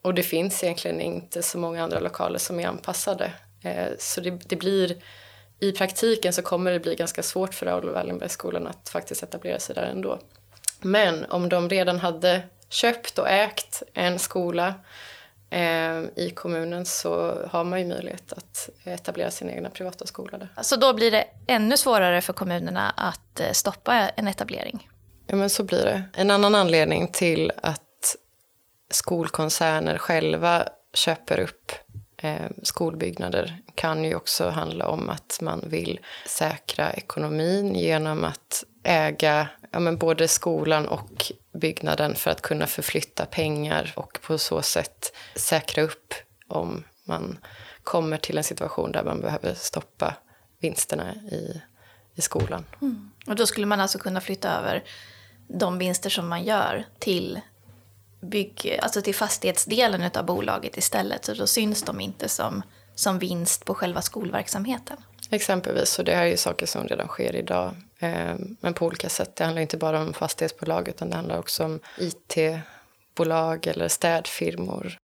och 0.01 0.13
det 0.13 0.23
finns 0.23 0.63
egentligen 0.63 1.01
inte 1.01 1.43
så 1.43 1.57
många 1.57 1.83
andra 1.83 1.99
lokaler 1.99 2.39
som 2.39 2.59
är 2.59 2.67
anpassade. 2.67 3.33
Eh, 3.63 3.91
så 3.99 4.21
det, 4.21 4.29
det 4.29 4.55
blir 4.55 4.95
i 5.63 5.71
praktiken 5.71 6.33
så 6.33 6.41
kommer 6.41 6.71
det 6.71 6.79
bli 6.79 6.95
ganska 6.95 7.23
svårt 7.23 7.53
för 7.53 7.65
Raoul 7.65 7.89
Wallenbergsskolan 7.89 8.67
att 8.67 8.89
faktiskt 8.89 9.23
etablera 9.23 9.59
sig 9.59 9.75
där 9.75 9.83
ändå. 9.83 10.19
Men 10.81 11.25
om 11.25 11.49
de 11.49 11.69
redan 11.69 11.99
hade 11.99 12.41
köpt 12.69 13.19
och 13.19 13.29
ägt 13.29 13.83
en 13.93 14.19
skola 14.19 14.73
eh, 15.49 16.01
i 16.15 16.31
kommunen 16.35 16.85
så 16.85 17.37
har 17.51 17.63
man 17.63 17.79
ju 17.79 17.87
möjlighet 17.87 18.33
att 18.33 18.69
etablera 18.83 19.31
sin 19.31 19.49
egna 19.49 19.69
privata 19.69 20.05
skola 20.05 20.37
där. 20.37 20.49
Så 20.61 20.75
då 20.75 20.93
blir 20.93 21.11
det 21.11 21.25
ännu 21.47 21.77
svårare 21.77 22.21
för 22.21 22.33
kommunerna 22.33 22.89
att 22.89 23.39
eh, 23.39 23.51
stoppa 23.51 24.09
en 24.09 24.27
etablering? 24.27 24.89
Ja, 25.27 25.35
men 25.35 25.49
så 25.49 25.63
blir 25.63 25.83
det. 25.83 26.03
En 26.13 26.31
annan 26.31 26.55
anledning 26.55 27.07
till 27.07 27.51
att 27.61 28.15
skolkoncerner 28.91 29.97
själva 29.97 30.67
köper 30.93 31.39
upp 31.39 31.71
eh, 32.23 32.49
skolbyggnader 32.63 33.57
kan 33.75 34.03
ju 34.03 34.15
också 34.15 34.49
handla 34.49 34.87
om 34.87 35.09
att 35.09 35.39
man 35.41 35.63
vill 35.67 35.99
säkra 36.27 36.93
ekonomin 36.93 37.75
genom 37.75 38.23
att 38.23 38.63
äga 38.83 39.47
ja, 39.71 39.79
men 39.79 39.97
både 39.97 40.27
skolan 40.27 40.87
och 40.87 41.31
byggnaden 41.53 42.15
för 42.15 42.31
att 42.31 42.41
kunna 42.41 42.67
förflytta 42.67 43.25
pengar 43.25 43.93
och 43.95 44.19
på 44.21 44.37
så 44.37 44.61
sätt 44.61 45.15
säkra 45.35 45.83
upp 45.83 46.13
om 46.47 46.83
man 47.03 47.37
kommer 47.83 48.17
till 48.17 48.37
en 48.37 48.43
situation 48.43 48.91
där 48.91 49.03
man 49.03 49.21
behöver 49.21 49.53
stoppa 49.53 50.15
vinsterna 50.59 51.15
i, 51.15 51.61
i 52.15 52.21
skolan. 52.21 52.65
Mm. 52.81 53.11
Och 53.27 53.35
då 53.35 53.45
skulle 53.45 53.65
man 53.65 53.81
alltså 53.81 53.99
kunna 53.99 54.21
flytta 54.21 54.59
över 54.59 54.83
de 55.47 55.77
vinster 55.77 56.09
som 56.09 56.27
man 56.27 56.43
gör 56.43 56.85
till 56.99 57.41
bygg, 58.23 58.79
alltså 58.81 59.01
till 59.01 59.15
fastighetsdelen 59.15 60.09
av 60.15 60.25
bolaget 60.25 60.77
istället. 60.77 61.25
Så 61.25 61.33
då 61.33 61.47
syns 61.47 61.83
de 61.83 61.99
inte 61.99 62.29
som, 62.29 62.61
som 62.95 63.19
vinst 63.19 63.65
på 63.65 63.75
själva 63.75 64.01
skolverksamheten. 64.01 64.97
Exempelvis, 65.29 65.99
och 65.99 66.05
det 66.05 66.15
här 66.15 66.23
är 66.23 66.29
ju 66.29 66.37
saker 66.37 66.65
som 66.65 66.87
redan 66.87 67.07
sker 67.07 67.35
idag. 67.35 67.75
Eh, 67.99 68.35
men 68.59 68.73
på 68.73 68.85
olika 68.85 69.09
sätt. 69.09 69.35
Det 69.35 69.43
handlar 69.43 69.61
inte 69.61 69.77
bara 69.77 70.01
om 70.01 70.13
fastighetsbolag 70.13 70.87
utan 70.87 71.09
det 71.09 71.15
handlar 71.15 71.39
också 71.39 71.65
om 71.65 71.79
IT-bolag 71.97 73.67
eller 73.67 73.87
städfirmor. 73.87 74.97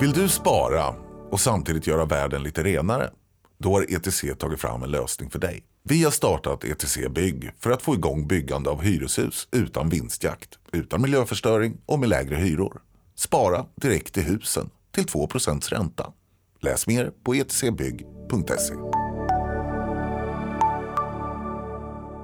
Vill 0.00 0.12
du 0.12 0.28
spara 0.28 0.94
och 1.30 1.40
samtidigt 1.40 1.86
göra 1.86 2.04
världen 2.04 2.42
lite 2.42 2.62
renare? 2.62 3.10
Då 3.58 3.72
har 3.72 3.94
ETC 3.94 4.24
tagit 4.38 4.60
fram 4.60 4.82
en 4.82 4.90
lösning 4.90 5.30
för 5.30 5.38
dig. 5.38 5.62
Vi 5.88 6.04
har 6.04 6.10
startat 6.10 6.64
ETC 6.64 6.98
Bygg 7.10 7.50
för 7.58 7.70
att 7.70 7.82
få 7.82 7.94
igång 7.94 8.26
byggande 8.26 8.70
av 8.70 8.82
hyreshus 8.82 9.48
utan 9.52 9.88
vinstjakt, 9.88 10.58
utan 10.72 11.02
miljöförstöring 11.02 11.78
och 11.86 11.98
med 11.98 12.08
lägre 12.08 12.36
hyror. 12.36 12.80
Spara 13.14 13.66
direkt 13.74 14.16
i 14.16 14.20
husen 14.20 14.70
till 14.94 15.04
2% 15.04 15.70
ränta. 15.70 16.12
Läs 16.60 16.86
mer 16.86 17.12
på 17.24 17.34
etcbygg.se. 17.34 18.74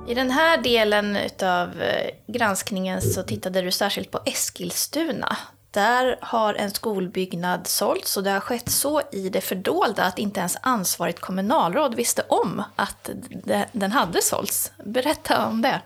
I 0.09 0.15
den 0.15 0.31
här 0.31 0.63
delen 0.63 1.17
av 1.43 1.83
eh, 1.83 2.11
granskningen 2.29 3.03
så 3.03 3.23
tittade 3.23 3.63
du 3.63 3.71
särskilt 3.71 4.11
på 4.11 4.21
Eskilstuna. 4.27 5.37
Där 5.73 6.19
har 6.21 6.55
en 6.55 6.71
skolbyggnad 6.71 7.67
sålts 7.67 8.17
och 8.17 8.23
det 8.23 8.31
har 8.31 8.41
skett 8.41 8.71
så 8.71 9.03
i 9.13 9.29
det 9.29 9.41
fördolda 9.41 10.05
att 10.05 10.19
inte 10.19 10.41
ens 10.41 10.59
ansvarigt 10.63 11.21
kommunalråd 11.21 11.95
visste 11.95 12.23
om 12.29 12.63
att 12.77 13.11
den 13.73 13.93
hade 13.93 14.23
sålts. 14.23 14.73
Berätta 14.85 15.47
om 15.47 15.63
det. 15.63 15.81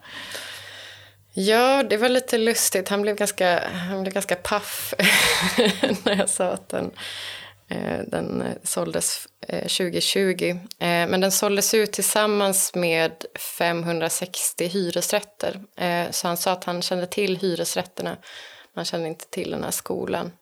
Ja, 1.33 1.83
det 1.83 1.97
var 1.97 2.09
lite 2.09 2.38
lustigt. 2.38 2.88
Han 2.88 3.02
blev 3.02 3.16
ganska, 3.16 3.69
han 3.69 4.02
blev 4.02 4.14
ganska 4.14 4.37
paff 4.37 4.95
när 6.05 6.16
jag 6.16 6.28
sa 6.28 6.49
att 6.49 6.69
den, 6.69 6.90
eh, 7.69 7.99
den 8.07 8.45
såldes 8.62 9.26
eh, 9.49 9.61
2020. 9.61 10.45
Eh, 10.50 10.59
men 10.78 11.21
den 11.21 11.33
såldes 11.33 11.75
ut 11.75 11.93
tillsammans 11.93 12.75
med 12.75 13.12
560 13.59 14.66
hyresrätter. 14.66 15.61
Så 16.11 16.26
han 16.28 16.37
sa 16.37 16.52
att 16.52 16.64
han 16.64 16.83
kände 16.83 17.07
till 17.07 17.37
hyresrätterna 17.37 18.16
man 18.76 18.85
kände 18.85 19.09
inte 19.09 19.26
till 19.30 19.50
den 19.50 19.64
här 19.64 19.71
skolan. 19.71 20.33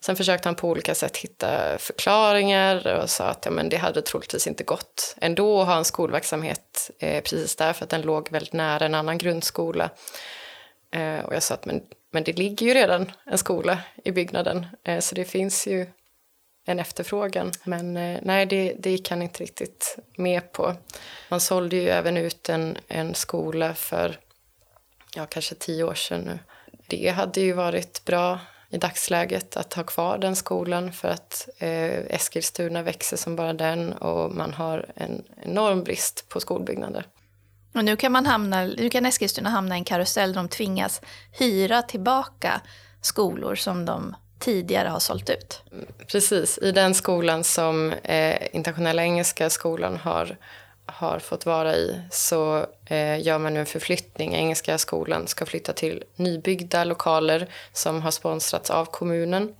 Sen 0.00 0.16
försökte 0.16 0.48
han 0.48 0.56
på 0.56 0.68
olika 0.68 0.94
sätt 0.94 1.16
hitta 1.16 1.78
förklaringar 1.78 3.02
och 3.02 3.10
sa 3.10 3.24
att 3.24 3.44
ja, 3.44 3.50
men 3.50 3.68
det 3.68 3.76
hade 3.76 4.02
troligtvis 4.02 4.46
inte 4.46 4.64
gått 4.64 5.14
ändå 5.20 5.60
att 5.60 5.66
ha 5.66 5.76
en 5.76 5.84
skolverksamhet 5.84 6.90
eh, 6.98 7.22
precis 7.22 7.56
där 7.56 7.72
för 7.72 7.84
att 7.84 7.90
den 7.90 8.02
låg 8.02 8.30
väldigt 8.30 8.52
nära 8.52 8.86
en 8.86 8.94
annan 8.94 9.18
grundskola. 9.18 9.90
Eh, 10.90 11.18
och 11.18 11.34
jag 11.34 11.42
sa 11.42 11.54
att 11.54 11.64
men, 11.64 11.82
men 12.10 12.24
det 12.24 12.38
ligger 12.38 12.66
ju 12.66 12.74
redan 12.74 13.12
en 13.24 13.38
skola 13.38 13.78
i 14.04 14.10
byggnaden 14.10 14.66
eh, 14.84 15.00
så 15.00 15.14
det 15.14 15.24
finns 15.24 15.66
ju 15.66 15.86
en 16.66 16.78
efterfrågan. 16.78 17.52
Men 17.64 17.96
eh, 17.96 18.20
nej, 18.22 18.46
det, 18.46 18.74
det 18.78 18.90
gick 18.90 19.10
han 19.10 19.22
inte 19.22 19.42
riktigt 19.42 19.98
med 20.16 20.52
på. 20.52 20.74
Man 21.28 21.40
sålde 21.40 21.76
ju 21.76 21.88
även 21.88 22.16
ut 22.16 22.48
en, 22.48 22.78
en 22.88 23.14
skola 23.14 23.74
för 23.74 24.18
ja, 25.14 25.26
kanske 25.26 25.54
tio 25.54 25.84
år 25.84 25.94
sedan 25.94 26.20
nu 26.20 26.38
det 26.86 27.08
hade 27.08 27.40
ju 27.40 27.52
varit 27.52 28.04
bra 28.04 28.38
i 28.70 28.78
dagsläget 28.78 29.56
att 29.56 29.74
ha 29.74 29.82
kvar 29.82 30.18
den 30.18 30.36
skolan 30.36 30.92
för 30.92 31.08
att 31.08 31.48
eh, 31.58 32.14
Eskilstuna 32.14 32.82
växer 32.82 33.16
som 33.16 33.36
bara 33.36 33.52
den 33.52 33.92
och 33.92 34.34
man 34.34 34.54
har 34.54 34.86
en 34.94 35.24
enorm 35.42 35.84
brist 35.84 36.28
på 36.28 36.40
skolbyggnader. 36.40 37.06
Och 37.74 37.84
nu 37.84 37.96
kan, 37.96 38.12
man 38.12 38.26
hamna, 38.26 38.64
nu 38.64 38.90
kan 38.90 39.06
Eskilstuna 39.06 39.50
hamna 39.50 39.74
i 39.74 39.78
en 39.78 39.84
karusell 39.84 40.32
där 40.32 40.42
de 40.42 40.48
tvingas 40.48 41.00
hyra 41.38 41.82
tillbaka 41.82 42.60
skolor 43.00 43.54
som 43.54 43.84
de 43.84 44.16
tidigare 44.38 44.88
har 44.88 44.98
sålt 44.98 45.30
ut. 45.30 45.62
Precis, 46.12 46.58
i 46.62 46.72
den 46.72 46.94
skolan 46.94 47.44
som 47.44 47.92
eh, 47.92 48.56
Internationella 48.56 49.02
Engelska 49.02 49.50
skolan 49.50 49.96
har 49.96 50.36
har 50.86 51.18
fått 51.18 51.46
vara 51.46 51.76
i 51.76 52.00
så 52.10 52.66
eh, 52.84 53.20
gör 53.22 53.38
man 53.38 53.54
nu 53.54 53.60
en 53.60 53.66
förflyttning. 53.66 54.34
Engelska 54.34 54.78
skolan 54.78 55.26
ska 55.26 55.46
flytta 55.46 55.72
till 55.72 56.04
nybyggda 56.16 56.84
lokaler 56.84 57.48
som 57.72 58.02
har 58.02 58.10
sponsrats 58.10 58.70
av 58.70 58.84
kommunen 58.84 59.54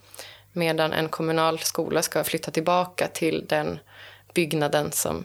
medan 0.53 0.93
en 0.93 1.09
kommunal 1.09 1.59
skola 1.59 2.03
ska 2.03 2.25
flytta 2.25 2.51
tillbaka 2.51 3.09
till 3.09 3.47
den 3.49 3.79
byggnaden 4.35 4.93
som 4.93 5.25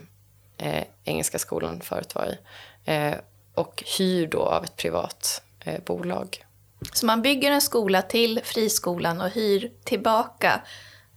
eh, 0.58 0.84
Engelska 1.04 1.38
skolan 1.38 1.80
förut 1.80 2.14
var 2.14 2.26
i 2.26 2.38
eh, 2.84 3.14
och 3.54 3.84
hyr 3.98 4.26
då 4.26 4.42
av 4.42 4.64
ett 4.64 4.76
privat 4.76 5.42
eh, 5.64 5.80
bolag. 5.84 6.44
Så 6.92 7.06
man 7.06 7.22
bygger 7.22 7.50
en 7.50 7.60
skola 7.60 8.02
till 8.02 8.40
friskolan 8.44 9.20
och 9.20 9.30
hyr 9.30 9.70
tillbaka 9.84 10.60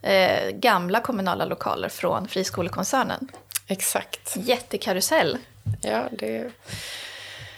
eh, 0.02 0.50
gamla 0.50 1.00
kommunala 1.00 1.46
lokaler 1.46 1.90
från 1.90 2.28
friskolekoncernen? 2.28 3.28
Exakt. 3.68 4.36
Jättekarusell. 4.36 5.38
Ja, 5.82 6.10
det... 6.12 6.52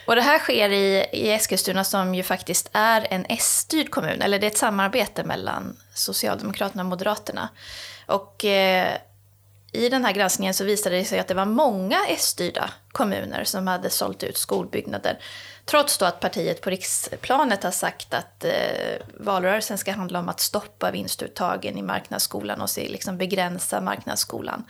Och 0.07 0.15
det 0.15 0.21
här 0.21 0.39
sker 0.39 0.69
i, 0.69 1.05
i 1.11 1.31
Eskilstuna 1.31 1.83
som 1.83 2.15
ju 2.15 2.23
faktiskt 2.23 2.69
är 2.73 3.07
en 3.09 3.25
S-styrd 3.29 3.89
kommun, 3.89 4.21
eller 4.21 4.39
det 4.39 4.45
är 4.45 4.51
ett 4.51 4.57
samarbete 4.57 5.23
mellan 5.23 5.77
Socialdemokraterna 5.93 6.83
och 6.83 6.89
Moderaterna. 6.89 7.49
Och 8.05 8.45
eh, 8.45 8.97
i 9.71 9.89
den 9.89 10.05
här 10.05 10.13
granskningen 10.13 10.53
så 10.53 10.63
visade 10.63 10.95
det 10.95 11.05
sig 11.05 11.19
att 11.19 11.27
det 11.27 11.33
var 11.33 11.45
många 11.45 12.05
S-styrda 12.07 12.69
kommuner 12.91 13.43
som 13.43 13.67
hade 13.67 13.89
sålt 13.89 14.23
ut 14.23 14.37
skolbyggnader. 14.37 15.19
Trots 15.65 15.97
då 15.97 16.05
att 16.05 16.19
partiet 16.19 16.61
på 16.61 16.69
riksplanet 16.69 17.63
har 17.63 17.71
sagt 17.71 18.13
att 18.13 18.43
eh, 18.43 18.51
valrörelsen 19.13 19.77
ska 19.77 19.91
handla 19.91 20.19
om 20.19 20.29
att 20.29 20.39
stoppa 20.39 20.91
vinstuttagen 20.91 21.77
i 21.77 21.81
marknadsskolan 21.81 22.61
och 22.61 22.69
se, 22.69 22.89
liksom 22.89 23.17
begränsa 23.17 23.81
marknadsskolan. 23.81 24.65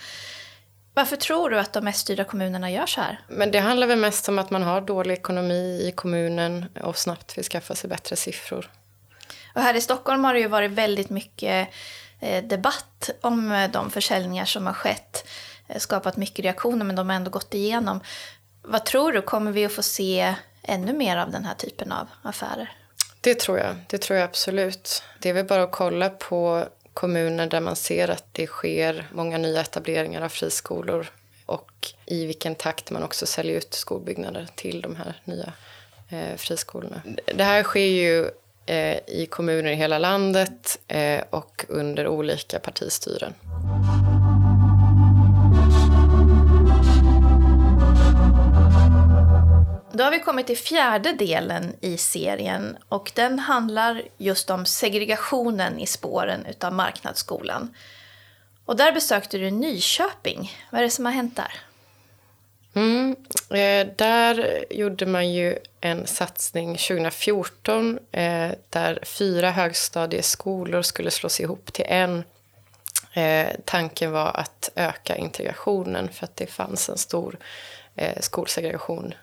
Varför 0.97 1.15
tror 1.15 1.49
du 1.49 1.59
att 1.59 1.73
de 1.73 1.87
S-styrda 1.87 2.23
kommunerna 2.23 2.71
gör 2.71 2.85
så 2.85 3.01
här? 3.01 3.19
Men 3.27 3.51
det 3.51 3.59
handlar 3.59 3.87
väl 3.87 3.99
mest 3.99 4.29
om 4.29 4.39
att 4.39 4.49
man 4.49 4.63
har 4.63 4.81
dålig 4.81 5.13
ekonomi 5.13 5.81
i 5.87 5.91
kommunen 5.91 6.65
och 6.83 6.97
snabbt 6.97 7.37
vill 7.37 7.45
skaffa 7.45 7.75
sig 7.75 7.89
bättre 7.89 8.15
siffror. 8.15 8.69
Och 9.53 9.61
här 9.61 9.73
i 9.73 9.81
Stockholm 9.81 10.23
har 10.23 10.33
det 10.33 10.39
ju 10.39 10.47
varit 10.47 10.71
väldigt 10.71 11.09
mycket 11.09 11.69
eh, 12.19 12.43
debatt 12.43 13.09
om 13.21 13.51
eh, 13.51 13.71
de 13.71 13.91
försäljningar 13.91 14.45
som 14.45 14.65
har 14.65 14.73
skett. 14.73 15.27
Eh, 15.67 15.77
skapat 15.77 16.17
mycket 16.17 16.45
reaktioner, 16.45 16.85
men 16.85 16.95
de 16.95 17.09
har 17.09 17.15
ändå 17.15 17.31
gått 17.31 17.53
igenom. 17.53 17.99
Vad 18.61 18.85
tror 18.85 19.11
du, 19.11 19.21
kommer 19.21 19.51
vi 19.51 19.65
att 19.65 19.73
få 19.73 19.83
se 19.83 20.35
ännu 20.63 20.93
mer 20.93 21.17
av 21.17 21.31
den 21.31 21.45
här 21.45 21.55
typen 21.55 21.91
av 21.91 22.07
affärer? 22.21 22.71
Det 23.21 23.39
tror 23.39 23.57
jag. 23.57 23.75
Det 23.87 23.97
tror 23.97 24.19
jag 24.19 24.25
absolut. 24.25 25.03
Det 25.19 25.29
är 25.29 25.33
väl 25.33 25.45
bara 25.45 25.63
att 25.63 25.71
kolla 25.71 26.09
på 26.09 26.65
kommuner 26.97 27.47
där 27.47 27.59
man 27.59 27.75
ser 27.75 28.07
att 28.07 28.25
det 28.31 28.47
sker 28.47 29.07
många 29.11 29.37
nya 29.37 29.61
etableringar 29.61 30.21
av 30.21 30.29
friskolor 30.29 31.07
och 31.45 31.71
i 32.05 32.25
vilken 32.25 32.55
takt 32.55 32.91
man 32.91 33.03
också 33.03 33.25
säljer 33.25 33.57
ut 33.57 33.73
skolbyggnader 33.73 34.47
till 34.55 34.81
de 34.81 34.95
här 34.95 35.21
nya 35.23 35.53
eh, 36.09 36.37
friskolorna. 36.37 37.01
Det 37.25 37.43
här 37.43 37.63
sker 37.63 37.85
ju 37.85 38.29
eh, 38.65 38.97
i 39.07 39.27
kommuner 39.29 39.71
i 39.71 39.75
hela 39.75 39.99
landet 39.99 40.79
eh, 40.87 41.21
och 41.29 41.65
under 41.69 42.07
olika 42.07 42.59
partistyren. 42.59 43.33
Då 49.97 50.03
har 50.03 50.11
vi 50.11 50.19
kommit 50.19 50.47
till 50.47 50.57
fjärde 50.57 51.13
delen 51.13 51.75
i 51.81 51.97
serien 51.97 52.77
och 52.89 53.11
den 53.15 53.39
handlar 53.39 54.01
just 54.17 54.49
om 54.49 54.65
segregationen 54.65 55.79
i 55.79 55.87
spåren 55.87 56.45
utav 56.45 56.73
marknadsskolan. 56.73 57.75
Och 58.65 58.75
där 58.75 58.91
besökte 58.91 59.37
du 59.37 59.51
Nyköping. 59.51 60.51
Vad 60.69 60.79
är 60.79 60.83
det 60.83 60.89
som 60.89 61.05
har 61.05 61.11
hänt 61.11 61.35
där? 61.35 61.51
Mm, 62.73 63.15
eh, 63.49 63.93
där 63.95 64.65
gjorde 64.69 65.05
man 65.05 65.33
ju 65.33 65.57
en 65.81 66.07
satsning 66.07 66.77
2014 66.77 67.99
eh, 68.11 68.51
där 68.69 68.99
fyra 69.03 69.51
högstadieskolor 69.51 70.81
skulle 70.81 71.11
slås 71.11 71.39
ihop 71.39 71.73
till 71.73 71.85
en. 71.87 72.23
Eh, 73.13 73.47
tanken 73.65 74.11
var 74.11 74.31
att 74.33 74.69
öka 74.75 75.15
integrationen 75.15 76.09
för 76.09 76.23
att 76.23 76.35
det 76.35 76.47
fanns 76.47 76.89
en 76.89 76.97
stor 76.97 77.37
eh, 77.95 78.21
skolsegregation 78.21 79.13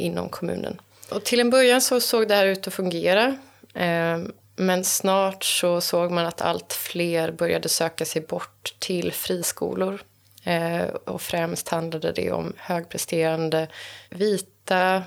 inom 0.00 0.28
kommunen. 0.28 0.80
Och 1.10 1.24
till 1.24 1.40
en 1.40 1.50
början 1.50 1.80
så 1.80 2.00
såg 2.00 2.28
det 2.28 2.34
här 2.34 2.46
ut 2.46 2.66
att 2.66 2.74
fungera. 2.74 3.36
Eh, 3.74 4.18
men 4.56 4.84
snart 4.84 5.44
så 5.44 5.80
såg 5.80 6.10
man 6.10 6.26
att 6.26 6.40
allt 6.40 6.72
fler 6.72 7.32
började 7.32 7.68
söka 7.68 8.04
sig 8.04 8.22
bort 8.22 8.74
till 8.78 9.12
friskolor. 9.12 10.02
Eh, 10.44 10.82
och 10.82 11.22
främst 11.22 11.68
handlade 11.68 12.12
det 12.12 12.32
om 12.32 12.52
högpresterande 12.56 13.68
vita 14.10 15.02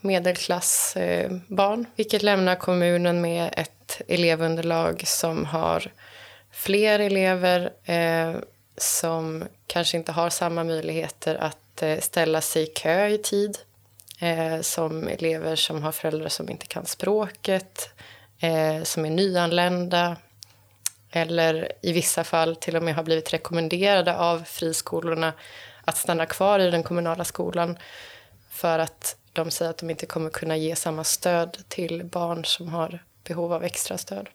medelklassbarn. 0.00 1.80
Eh, 1.80 1.86
vilket 1.96 2.22
lämnar 2.22 2.54
kommunen 2.54 3.20
med 3.20 3.54
ett 3.56 4.00
elevunderlag 4.08 5.02
som 5.06 5.44
har 5.44 5.92
fler 6.52 6.98
elever 6.98 7.72
som 8.76 9.44
kanske 9.66 9.96
inte 9.96 10.12
har 10.12 10.30
samma 10.30 10.64
möjligheter 10.64 11.34
att 11.34 11.82
ställa 12.00 12.40
sig 12.40 12.62
i 12.62 12.66
kö 12.66 13.06
i 13.06 13.18
tid 13.18 13.58
eh, 14.18 14.60
som 14.60 15.08
elever 15.08 15.56
som 15.56 15.82
har 15.82 15.92
föräldrar 15.92 16.28
som 16.28 16.50
inte 16.50 16.66
kan 16.66 16.86
språket, 16.86 17.90
eh, 18.40 18.82
som 18.82 19.04
är 19.04 19.10
nyanlända 19.10 20.16
eller 21.10 21.72
i 21.82 21.92
vissa 21.92 22.24
fall 22.24 22.56
till 22.56 22.76
och 22.76 22.82
med 22.82 22.94
har 22.94 23.02
blivit 23.02 23.32
rekommenderade 23.32 24.16
av 24.16 24.42
friskolorna 24.44 25.32
att 25.84 25.96
stanna 25.96 26.26
kvar 26.26 26.58
i 26.58 26.70
den 26.70 26.82
kommunala 26.82 27.24
skolan 27.24 27.78
för 28.50 28.78
att 28.78 29.16
de 29.32 29.50
säger 29.50 29.70
att 29.70 29.78
de 29.78 29.90
inte 29.90 30.06
kommer 30.06 30.30
kunna 30.30 30.56
ge 30.56 30.76
samma 30.76 31.04
stöd 31.04 31.58
till 31.68 32.04
barn 32.04 32.44
som 32.44 32.68
har 32.68 33.04
behov 33.24 33.52
av 33.52 33.64
extra 33.64 33.98
stöd. 33.98 34.28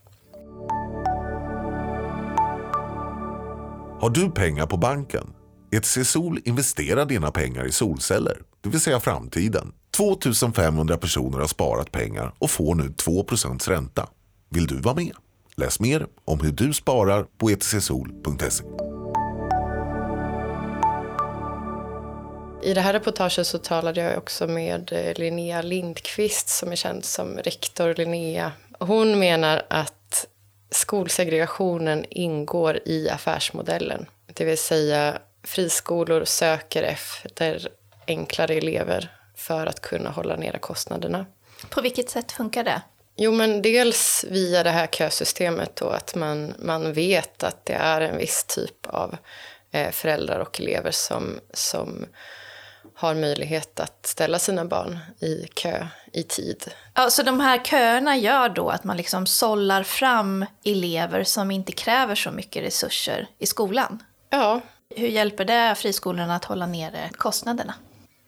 Har 4.00 4.10
du 4.10 4.32
pengar 4.32 4.65
på 4.65 4.78
banken? 4.78 5.34
ETC 5.73 6.07
Sol 6.07 6.39
investerar 6.45 7.05
dina 7.05 7.31
pengar 7.31 7.65
i 7.65 7.71
solceller 7.71 8.38
det 8.63 8.69
vill 8.69 8.81
säga 8.81 8.99
framtiden. 8.99 9.73
2500 9.97 10.97
personer 10.97 11.39
har 11.39 11.47
sparat 11.47 11.91
pengar 11.91 12.33
och 12.39 12.49
får 12.49 12.75
nu 12.75 12.83
2% 12.83 13.69
ränta. 13.69 14.09
Vill 14.49 14.67
du 14.67 14.79
vara 14.79 14.95
med? 14.95 15.13
Läs 15.55 15.79
mer 15.79 16.07
om 16.25 16.39
hur 16.39 16.51
du 16.51 16.73
sparar 16.73 17.25
på 17.38 17.49
etcsol.se. 17.49 18.63
I 22.63 22.73
det 22.73 22.81
här 22.81 22.93
reportaget 22.93 23.47
så 23.47 23.57
talade 23.57 24.01
jag 24.01 24.17
också 24.17 24.47
med 24.47 24.93
eh, 24.93 25.19
Linnea 25.19 25.62
Lindqvist 25.62 26.49
som 26.49 26.71
är 26.71 26.75
känd 26.75 27.05
som 27.05 27.38
rektor 27.38 27.95
Linnea. 27.95 28.51
Hon 28.79 29.19
menar 29.19 29.62
att 29.69 30.25
skolsegregationen 30.71 32.05
ingår 32.09 32.79
i 32.86 33.09
affärsmodellen. 33.09 34.05
Det 34.33 34.45
vill 34.45 34.57
säga 34.57 35.17
friskolor 35.43 36.25
söker 36.25 36.84
efter 36.84 37.69
enklare 38.08 38.53
elever 38.53 39.12
för 39.36 39.67
att 39.67 39.79
kunna 39.79 40.10
hålla 40.10 40.36
nere 40.36 40.60
kostnaderna. 40.60 41.25
På 41.69 41.82
vilket 41.82 42.10
sätt 42.10 42.32
funkar 42.32 42.63
det? 42.63 42.82
Jo, 43.15 43.32
men 43.32 43.62
dels 43.62 44.25
via 44.29 44.63
det 44.63 44.69
här 44.69 44.88
kösystemet 44.88 45.75
då, 45.75 45.89
att 45.89 46.15
man, 46.15 46.53
man 46.60 46.93
vet 46.93 47.43
att 47.43 47.65
det 47.65 47.73
är 47.73 48.01
en 48.01 48.17
viss 48.17 48.43
typ 48.43 48.86
av 48.88 49.17
eh, 49.71 49.91
föräldrar 49.91 50.39
och 50.39 50.62
elever 50.62 50.91
som, 50.91 51.39
som 51.53 52.06
har 52.95 53.15
möjlighet 53.15 53.79
att 53.79 54.06
ställa 54.06 54.39
sina 54.39 54.65
barn 54.65 54.99
i 55.19 55.47
kö 55.53 55.88
i 56.13 56.23
tid. 56.23 56.73
Ja, 56.93 57.10
så 57.10 57.23
de 57.23 57.39
här 57.39 57.63
köerna 57.63 58.17
gör 58.17 58.49
då 58.49 58.69
att 58.69 58.84
man 58.84 58.97
liksom 58.97 59.25
sållar 59.25 59.84
fram 59.84 60.45
elever 60.63 61.23
som 61.23 61.51
inte 61.51 61.71
kräver 61.71 62.15
så 62.15 62.32
mycket 62.32 62.63
resurser 62.63 63.27
i 63.39 63.45
skolan? 63.45 64.03
Ja. 64.29 64.62
Hur 64.95 65.08
hjälper 65.08 65.45
det 65.45 65.75
friskolorna 65.77 66.36
att 66.36 66.45
hålla 66.45 66.65
nere 66.65 67.10
kostnaderna? 67.17 67.73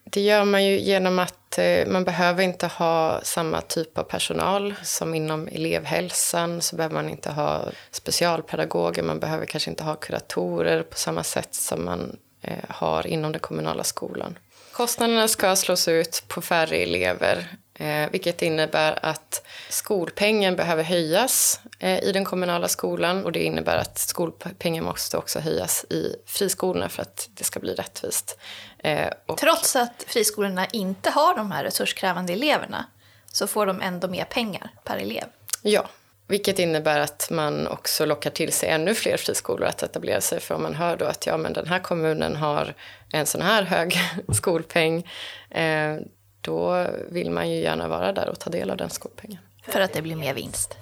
Det 0.04 0.20
gör 0.20 0.44
man 0.44 0.64
ju 0.64 0.78
genom 0.78 1.18
att 1.18 1.58
eh, 1.58 1.86
man 1.86 2.04
behöver 2.04 2.42
inte 2.42 2.66
ha 2.66 3.20
samma 3.22 3.60
typ 3.60 3.98
av 3.98 4.02
personal 4.02 4.74
som 4.82 5.14
inom 5.14 5.48
elevhälsan 5.48 6.62
så 6.62 6.76
behöver 6.76 6.94
man 6.94 7.08
inte 7.08 7.30
ha 7.30 7.64
specialpedagoger, 7.90 9.02
man 9.02 9.20
behöver 9.20 9.46
kanske 9.46 9.70
inte 9.70 9.84
ha 9.84 9.94
kuratorer 9.94 10.82
på 10.82 10.96
samma 10.96 11.22
sätt 11.22 11.54
som 11.54 11.84
man 11.84 12.16
eh, 12.42 12.64
har 12.68 13.06
inom 13.06 13.32
den 13.32 13.40
kommunala 13.40 13.84
skolan. 13.84 14.38
Kostnaderna 14.72 15.28
ska 15.28 15.56
slås 15.56 15.88
ut 15.88 16.24
på 16.28 16.42
färre 16.42 16.76
elever 16.76 17.48
Eh, 17.78 18.10
vilket 18.10 18.42
innebär 18.42 18.98
att 19.02 19.46
skolpengen 19.68 20.56
behöver 20.56 20.82
höjas 20.82 21.60
eh, 21.78 22.04
i 22.04 22.12
den 22.12 22.24
kommunala 22.24 22.68
skolan 22.68 23.24
och 23.24 23.32
det 23.32 23.44
innebär 23.44 23.76
att 23.76 23.98
skolpengen 23.98 24.84
måste 24.84 25.16
också 25.16 25.38
höjas 25.38 25.84
i 25.90 26.16
friskolorna 26.26 26.88
för 26.88 27.02
att 27.02 27.28
det 27.34 27.44
ska 27.44 27.60
bli 27.60 27.74
rättvist. 27.74 28.38
Eh. 28.78 29.08
Trots 29.38 29.76
att 29.76 30.04
friskolorna 30.06 30.66
inte 30.66 31.10
har 31.10 31.36
de 31.36 31.50
här 31.50 31.64
resurskrävande 31.64 32.32
eleverna 32.32 32.86
så 33.32 33.46
får 33.46 33.66
de 33.66 33.80
ändå 33.80 34.08
mer 34.08 34.24
pengar 34.24 34.70
per 34.84 34.96
elev? 34.96 35.24
Ja, 35.62 35.88
vilket 36.28 36.58
innebär 36.58 37.00
att 37.00 37.28
man 37.30 37.66
också 37.66 38.06
lockar 38.06 38.30
till 38.30 38.52
sig 38.52 38.68
ännu 38.68 38.94
fler 38.94 39.16
friskolor 39.16 39.68
att 39.68 39.82
etablera 39.82 40.20
sig. 40.20 40.40
För 40.40 40.54
om 40.54 40.62
man 40.62 40.74
hör 40.74 40.96
då 40.96 41.04
att 41.04 41.26
ja, 41.26 41.36
men 41.36 41.52
den 41.52 41.66
här 41.66 41.78
kommunen 41.78 42.36
har 42.36 42.74
en 43.12 43.26
sån 43.26 43.42
här 43.42 43.62
hög 43.62 43.98
skolpeng 44.32 45.08
eh, 45.50 45.96
då 46.46 46.86
vill 47.08 47.30
man 47.30 47.50
ju 47.50 47.60
gärna 47.60 47.88
vara 47.88 48.12
där 48.12 48.28
och 48.28 48.38
ta 48.38 48.50
del 48.50 48.70
av 48.70 48.76
den 48.76 48.90
skolpengen. 48.90 49.38
För 49.62 49.80
att 49.80 49.92
det 49.92 50.02
blir 50.02 50.16
mer 50.16 50.34
vinst? 50.34 50.76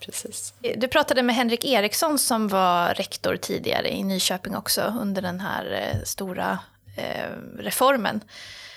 Precis. 0.00 0.54
Du 0.76 0.88
pratade 0.88 1.22
med 1.22 1.34
Henrik 1.34 1.64
Eriksson 1.64 2.18
som 2.18 2.48
var 2.48 2.94
rektor 2.94 3.36
tidigare 3.36 3.90
i 3.90 4.02
Nyköping 4.02 4.56
också 4.56 4.94
under 5.00 5.22
den 5.22 5.40
här 5.40 5.72
eh, 5.72 6.02
stora 6.04 6.58
eh, 6.96 7.30
reformen. 7.58 8.20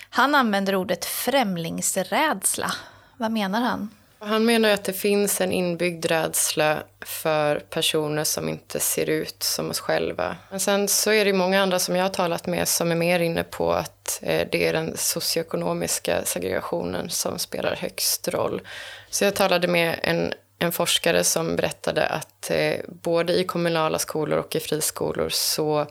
Han 0.10 0.36
använder 0.36 0.76
ordet 0.76 1.06
främlingsrädsla. 1.06 2.72
Vad 3.18 3.32
menar 3.32 3.62
han? 3.62 3.90
Han 4.20 4.46
menar 4.46 4.70
att 4.70 4.84
det 4.84 4.94
finns 4.94 5.42
en 5.42 5.52
inbyggd 5.52 6.06
rädsla 6.06 6.84
för 7.02 7.60
personer 7.60 8.24
som 8.24 8.50
inte 8.50 8.80
ser 8.80 9.10
ut 9.10 9.44
som 9.44 9.70
oss 9.70 9.80
själva. 9.80 10.38
Men 10.50 10.60
sen 10.60 10.88
så 10.88 11.12
är 11.12 11.26
det 11.26 11.34
många 11.34 11.62
andra 11.62 11.80
som 11.80 11.96
jag 11.96 12.04
har 12.04 12.10
talat 12.10 12.48
med 12.48 12.68
som 12.68 12.92
är 12.92 12.96
mer 12.96 13.20
inne 13.20 13.44
på 13.44 13.74
att 13.74 14.20
eh, 14.22 14.48
det 14.52 14.68
är 14.68 14.74
den 14.74 14.98
socioekonomiska 14.98 16.26
segregationen 16.26 17.10
som 17.10 17.40
spelar 17.40 17.76
högst 17.76 18.28
roll. 18.28 18.62
Så 19.10 19.24
jag 19.24 19.36
talade 19.36 19.68
med 19.68 20.00
en, 20.04 20.34
en 20.60 20.72
forskare 20.72 21.24
som 21.24 21.56
berättade 21.56 22.06
att 22.06 22.52
eh, 22.52 22.76
både 22.88 23.34
i 23.34 23.44
kommunala 23.44 24.00
skolor 24.00 24.40
och 24.40 24.56
i 24.56 24.60
friskolor 24.60 25.30
så 25.30 25.88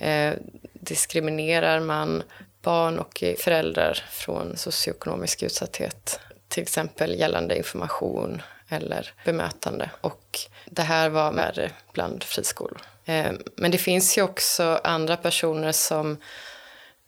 Eh, 0.00 0.34
diskriminerar 0.72 1.80
man 1.80 2.22
barn 2.62 2.98
och 2.98 3.24
föräldrar 3.38 4.04
från 4.10 4.56
socioekonomisk 4.56 5.42
utsatthet, 5.42 6.20
till 6.48 6.62
exempel 6.62 7.18
gällande 7.18 7.56
information 7.56 8.42
eller 8.68 9.12
bemötande. 9.24 9.90
Och 10.00 10.40
det 10.66 10.82
här 10.82 11.08
var 11.08 11.32
värre 11.32 11.70
bland 11.92 12.24
friskolor. 12.24 12.80
Eh, 13.04 13.32
men 13.56 13.70
det 13.70 13.78
finns 13.78 14.18
ju 14.18 14.22
också 14.22 14.80
andra 14.84 15.16
personer 15.16 15.72
som 15.72 16.16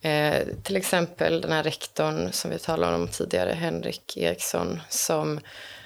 eh, 0.00 0.46
till 0.62 0.76
exempel 0.76 1.40
den 1.40 1.52
här 1.52 1.62
rektorn 1.62 2.32
som 2.32 2.50
vi 2.50 2.58
talade 2.58 2.96
om 2.96 3.08
tidigare, 3.08 3.52
Henrik 3.52 4.16
Eriksson, 4.16 4.80
som 4.88 5.40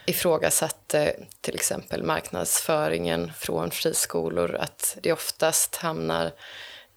ifrågasatte 0.07 1.17
till 1.41 1.55
exempel 1.55 2.03
marknadsföringen 2.03 3.33
från 3.37 3.71
friskolor, 3.71 4.55
att 4.55 4.99
det 5.03 5.13
oftast 5.13 5.77
hamnar 5.77 6.33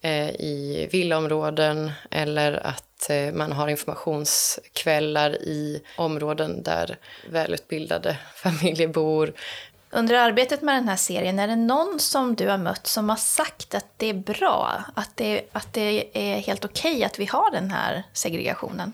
i 0.10 0.88
villaområden 0.92 1.92
eller 2.12 2.68
att 2.68 3.10
eh, 3.10 3.34
man 3.34 3.52
har 3.52 3.68
informationskvällar 3.68 5.36
i 5.36 5.82
områden 5.96 6.63
där 6.63 6.98
välutbildade 7.30 8.18
familjer 8.36 8.88
bor. 8.88 9.34
Under 9.89 10.16
arbetet 10.16 10.62
med 10.62 10.76
den 10.76 10.89
här 10.89 10.96
serien, 10.96 11.39
är 11.39 11.48
det 11.48 11.56
någon 11.56 12.00
som 12.00 12.36
du 12.36 12.48
har 12.48 12.58
mött 12.58 12.88
som 12.88 13.10
har 13.10 13.16
sagt 13.16 13.76
att 13.76 13.86
det 13.98 14.10
är 14.10 14.13
bra, 14.13 14.84
att 14.96 15.18
det, 15.18 15.42
att 15.52 15.74
det 15.74 16.10
är 16.13 16.38
helt 16.39 16.66
okej 16.66 16.92
okay 16.92 17.04
att 17.04 17.20
vi 17.20 17.26
har 17.26 17.52
den 17.52 17.72
här 17.72 18.04
segregationen? 18.13 18.94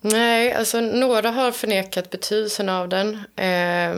Nej, 0.00 0.52
alltså 0.52 0.80
några 0.80 1.30
har 1.30 1.52
förnekat 1.52 2.10
betydelsen 2.10 2.68
av 2.68 2.88
den. 2.88 3.14
Eh, 3.36 3.94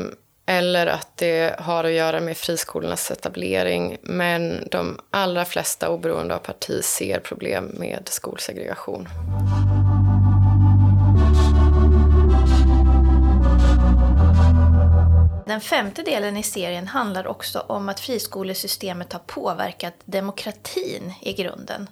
eller 0.47 0.87
att 0.87 1.17
det 1.17 1.61
har 1.61 1.85
att 1.85 1.93
göra 1.93 2.21
med 2.21 2.37
friskolornas 2.37 3.11
etablering. 3.11 3.97
Men 4.03 4.69
de 4.71 4.99
allra 5.11 5.45
flesta, 5.45 5.89
oberoende 5.89 6.35
av 6.35 6.39
parti, 6.39 6.85
ser 6.85 7.21
problem 7.21 7.65
med 7.65 8.09
skolsegregation. 8.11 9.09
Den 15.47 15.61
femte 15.61 16.03
delen 16.03 16.37
i 16.37 16.43
serien 16.43 16.87
handlar 16.87 17.27
också 17.27 17.61
om 17.61 17.89
att 17.89 18.01
friskolesystemet 18.01 19.13
har 19.13 19.21
påverkat 19.21 19.95
demokratin 20.05 21.13
i 21.23 21.33
grunden. 21.33 21.89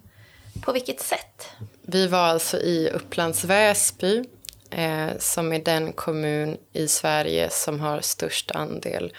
På 0.64 0.72
vilket 0.72 1.00
sätt? 1.00 1.50
Vi 1.82 2.06
var 2.06 2.18
alltså 2.18 2.58
i 2.58 2.90
Upplands 2.90 3.44
Väsby 3.44 4.24
eh, 4.72 5.18
som 5.18 5.52
är 5.52 5.58
den 5.58 5.92
kommun 5.92 6.56
i 6.72 6.88
Sverige 6.88 7.50
som 7.50 7.80
har 7.80 8.00
störst 8.00 8.50
andel 8.50 9.12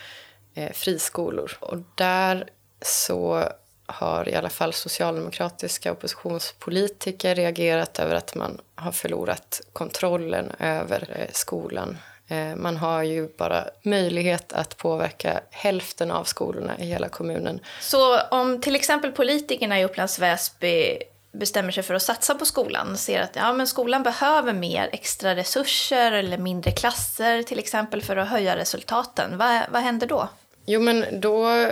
eh, 0.55 0.71
friskolor. 0.71 1.51
Och 1.59 1.77
där 1.95 2.49
så 2.81 3.43
har 3.85 4.29
i 4.29 4.35
alla 4.35 4.49
fall 4.49 4.73
socialdemokratiska 4.73 5.91
oppositionspolitiker 5.91 7.35
reagerat 7.35 7.99
över 7.99 8.15
att 8.15 8.35
man 8.35 8.61
har 8.75 8.91
förlorat 8.91 9.61
kontrollen 9.73 10.51
över 10.59 11.09
eh, 11.15 11.31
skolan. 11.31 11.97
Eh, 12.27 12.55
man 12.55 12.77
har 12.77 13.03
ju 13.03 13.27
bara 13.37 13.65
möjlighet 13.81 14.53
att 14.53 14.77
påverka 14.77 15.41
hälften 15.51 16.11
av 16.11 16.23
skolorna 16.23 16.79
i 16.79 16.85
hela 16.85 17.09
kommunen. 17.09 17.59
Så 17.81 18.21
om 18.21 18.61
till 18.61 18.75
exempel 18.75 19.11
politikerna 19.11 19.79
i 19.79 19.85
Upplands 19.85 20.19
Väsby 20.19 20.99
bestämmer 21.34 21.72
sig 21.72 21.84
för 21.84 21.93
att 21.93 22.02
satsa 22.02 22.36
på 22.36 22.46
skolan, 22.46 22.98
ser 22.98 23.22
att 23.22 23.36
ja, 23.36 23.54
men 23.54 23.67
skolan 23.67 24.04
behöver 24.04 24.54
mer 24.54 24.89
extra 24.91 25.36
resurser 25.36 26.12
eller 26.12 26.38
mindre 26.38 26.72
klasser 26.72 27.43
till 27.43 27.60
exempel 27.60 28.02
för 28.02 28.17
att 28.17 28.30
höja 28.30 28.56
resultaten, 28.56 29.38
vad, 29.38 29.62
vad 29.69 29.82
händer 29.82 30.08
då? 30.08 30.30
Jo, 30.65 30.82
men 30.82 31.22
då 31.22 31.67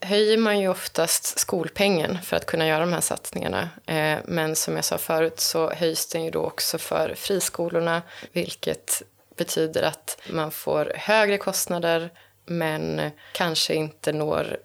höjer 0.00 0.38
man 0.38 0.60
ju 0.60 0.68
oftast 0.68 1.38
skolpengen 1.38 2.18
för 2.22 2.36
att 2.36 2.46
kunna 2.46 2.66
göra 2.66 2.80
de 2.80 2.92
här 2.92 3.00
satsningarna. 3.00 3.68
Eh, 3.86 4.18
men 4.24 4.56
som 4.56 4.76
jag 4.76 4.84
sa 4.84 4.98
förut 4.98 5.40
så 5.40 5.70
höjs 5.70 6.06
den 6.06 6.24
ju 6.24 6.30
då 6.30 6.44
också 6.44 6.78
för 6.78 7.14
friskolorna, 7.14 8.02
vilket 8.32 9.02
betyder 9.36 9.82
att 9.82 10.18
man 10.30 10.50
får 10.50 10.92
högre 10.96 11.38
kostnader 11.38 12.10
men 12.46 13.10
kanske 13.32 13.74
inte 13.74 14.12
når 14.12 14.56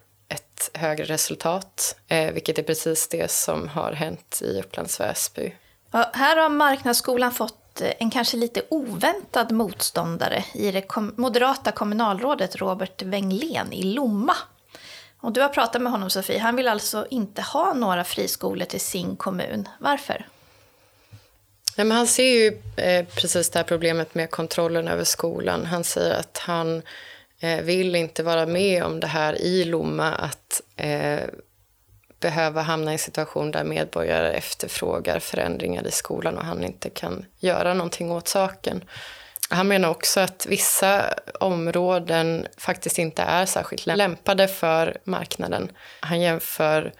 ett 0.58 0.78
högre 0.78 1.06
resultat, 1.06 1.96
eh, 2.08 2.32
vilket 2.32 2.60
är 2.60 2.64
precis 2.64 3.08
det 3.08 3.32
som 3.32 3.68
har 3.68 3.92
hänt 3.92 4.42
i 4.44 4.60
Upplands 4.60 5.00
Väsby. 5.00 5.54
Ja, 5.92 6.10
här 6.14 6.38
har 6.38 6.50
marknadsskolan 6.50 7.32
fått 7.32 7.82
eh, 7.82 7.92
en 8.00 8.12
kanske 8.12 8.38
lite 8.38 8.62
oväntad 8.70 9.52
motståndare 9.52 10.44
i 10.54 10.72
det 10.72 10.82
kom 10.82 11.14
moderata 11.18 11.72
kommunalrådet 11.72 12.56
Robert 12.56 13.02
Wenglén 13.02 13.74
i 13.74 13.84
Lomma. 13.84 14.36
Och 15.20 15.32
du 15.32 15.42
har 15.42 15.50
pratat 15.50 15.82
med 15.82 15.92
honom 15.92 16.10
Sofie, 16.10 16.40
han 16.40 16.56
vill 16.56 16.68
alltså 16.68 17.08
inte 17.10 17.42
ha 17.42 17.74
några 17.74 18.04
friskolor 18.04 18.66
till 18.66 18.82
sin 18.82 19.16
kommun. 19.16 19.70
Varför? 19.80 20.28
Nej, 21.76 21.86
men 21.86 21.98
han 21.98 22.08
ser 22.08 22.24
ju 22.24 22.62
eh, 22.76 23.06
precis 23.06 23.50
det 23.50 23.60
här 23.60 23.64
problemet 23.64 24.16
med 24.16 24.32
kontrollen 24.32 24.88
över 24.88 25.04
skolan. 25.04 25.66
Han 25.66 25.84
säger 25.84 26.20
att 26.20 26.38
han 26.38 26.82
Eh, 27.42 27.62
vill 27.62 27.96
inte 27.96 28.24
vara 28.24 28.46
med 28.46 28.84
om 28.84 29.00
det 29.00 29.08
här 29.08 29.42
i 29.42 29.64
Lomma 29.64 30.12
att 30.12 30.62
eh, 30.76 31.24
behöva 32.20 32.62
hamna 32.62 32.92
i 32.92 32.94
en 32.94 33.00
situation 33.00 33.52
där 33.52 33.64
medborgare 33.64 34.32
efterfrågar 34.32 35.20
förändringar 35.20 35.88
i 35.88 35.92
skolan 35.92 36.38
och 36.38 36.46
han 36.46 36.64
inte 36.64 36.90
kan 36.90 37.26
göra 37.40 37.74
någonting 37.74 38.12
åt 38.12 38.28
saken. 38.28 38.84
Han 39.50 39.68
menar 39.68 39.90
också 39.90 40.20
att 40.20 40.46
vissa 40.50 41.14
områden 41.40 42.48
faktiskt 42.58 43.00
inte 43.00 43.22
är 43.22 43.46
särskilt 43.46 43.86
lämpade 43.86 44.48
för 44.48 44.98
marknaden. 45.04 45.72
Han 46.00 46.22
jämför 46.22 46.94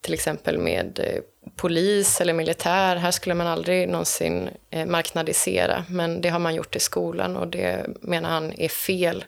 till 0.00 0.14
exempel 0.14 0.58
med 0.58 0.98
eh, 0.98 1.22
polis 1.56 2.20
eller 2.20 2.32
militär. 2.32 2.96
Här 2.96 3.10
skulle 3.10 3.34
man 3.34 3.46
aldrig 3.46 3.88
någonsin 3.88 4.50
eh, 4.70 4.86
marknadisera, 4.86 5.84
men 5.88 6.20
det 6.20 6.28
har 6.28 6.38
man 6.38 6.54
gjort 6.54 6.76
i 6.76 6.80
skolan 6.80 7.36
och 7.36 7.48
det 7.48 7.86
menar 8.00 8.30
han 8.30 8.52
är 8.52 8.68
fel. 8.68 9.24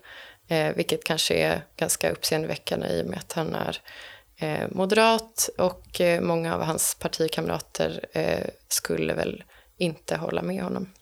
Eh, 0.49 0.75
vilket 0.75 1.05
kanske 1.05 1.35
är 1.35 1.63
ganska 1.77 2.11
uppseendeväckande 2.11 2.89
i 2.89 3.03
och 3.03 3.07
med 3.07 3.19
att 3.19 3.33
han 3.33 3.55
är 3.55 3.79
eh, 4.37 4.69
moderat 4.71 5.51
och 5.59 6.01
många 6.21 6.55
av 6.55 6.63
hans 6.63 6.95
partikamrater 6.95 8.01
skulle 8.69 9.15
väl 9.15 9.45
inte 9.77 10.17
hålla 10.17 10.43
med 10.43 10.63
honom. 10.63 10.93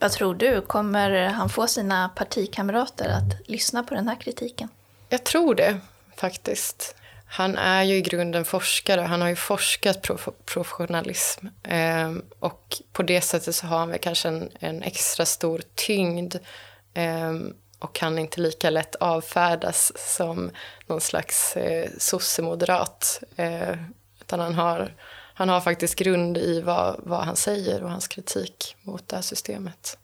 Vad 0.00 0.12
tror 0.12 0.34
du, 0.34 0.60
kommer 0.60 1.26
han 1.26 1.48
få 1.48 1.66
sina 1.66 2.08
partikamrater 2.08 3.08
att 3.08 3.48
lyssna 3.48 3.82
på 3.82 3.94
den 3.94 4.08
här 4.08 4.16
kritiken? 4.16 4.68
Jag 5.08 5.24
tror 5.24 5.54
det 5.54 5.80
faktiskt. 6.16 6.94
Han 7.34 7.56
är 7.56 7.82
ju 7.82 7.94
i 7.94 8.02
grunden 8.02 8.44
forskare, 8.44 9.00
han 9.00 9.20
har 9.20 9.28
ju 9.28 9.36
forskat 9.36 10.02
prof 10.02 10.28
professionalism. 10.44 11.46
Eh, 11.62 12.12
och 12.38 12.82
på 12.92 13.02
det 13.02 13.20
sättet 13.20 13.54
så 13.54 13.66
har 13.66 13.78
han 13.78 13.88
väl 13.88 13.98
kanske 13.98 14.28
en, 14.28 14.50
en 14.58 14.82
extra 14.82 15.26
stor 15.26 15.62
tyngd 15.74 16.34
eh, 16.94 17.32
och 17.78 17.94
kan 17.94 18.18
inte 18.18 18.40
lika 18.40 18.70
lätt 18.70 18.94
avfärdas 18.94 19.92
som 20.16 20.50
någon 20.86 21.00
slags 21.00 21.56
eh, 21.56 21.90
sossemoderat. 21.98 23.22
Eh, 23.36 23.76
utan 24.20 24.40
han 24.40 24.54
har, 24.54 24.94
han 25.34 25.48
har 25.48 25.60
faktiskt 25.60 25.94
grund 25.94 26.38
i 26.38 26.60
vad, 26.60 26.96
vad 26.98 27.20
han 27.20 27.36
säger 27.36 27.82
och 27.82 27.90
hans 27.90 28.08
kritik 28.08 28.76
mot 28.82 29.08
det 29.08 29.16
här 29.16 29.22
systemet. 29.22 29.98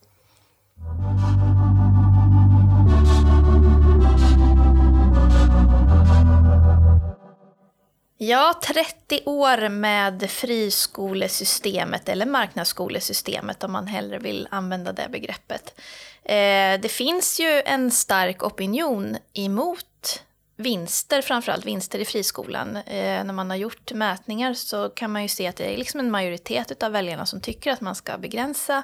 Ja, 8.21 8.61
30 8.63 9.21
år 9.25 9.69
med 9.69 10.31
friskolesystemet, 10.31 12.09
eller 12.09 12.27
marknadsskolesystemet 12.27 13.65
om 13.65 13.73
man 13.73 13.87
hellre 13.87 14.19
vill 14.19 14.49
använda 14.51 14.93
det 14.93 15.09
begreppet. 15.11 15.81
Eh, 16.23 16.81
det 16.81 16.91
finns 16.91 17.41
ju 17.41 17.63
en 17.67 17.91
stark 17.91 18.43
opinion 18.43 19.17
emot 19.33 20.23
vinster, 20.57 21.23
framförallt 21.23 21.67
vinster 21.67 21.99
i 21.99 22.05
friskolan. 22.05 22.77
Eh, 22.77 23.25
när 23.25 23.33
man 23.33 23.51
har 23.51 23.57
gjort 23.57 23.93
mätningar 23.93 24.55
så 24.55 24.89
kan 24.89 25.13
man 25.13 25.23
ju 25.23 25.29
se 25.29 25.47
att 25.47 25.57
det 25.57 25.75
är 25.75 25.77
liksom 25.77 26.01
en 26.01 26.11
majoritet 26.11 26.83
av 26.83 26.93
väljarna 26.93 27.27
som 27.27 27.41
tycker 27.41 27.73
att 27.73 27.81
man 27.81 27.95
ska 27.95 28.19
begränsa 28.19 28.83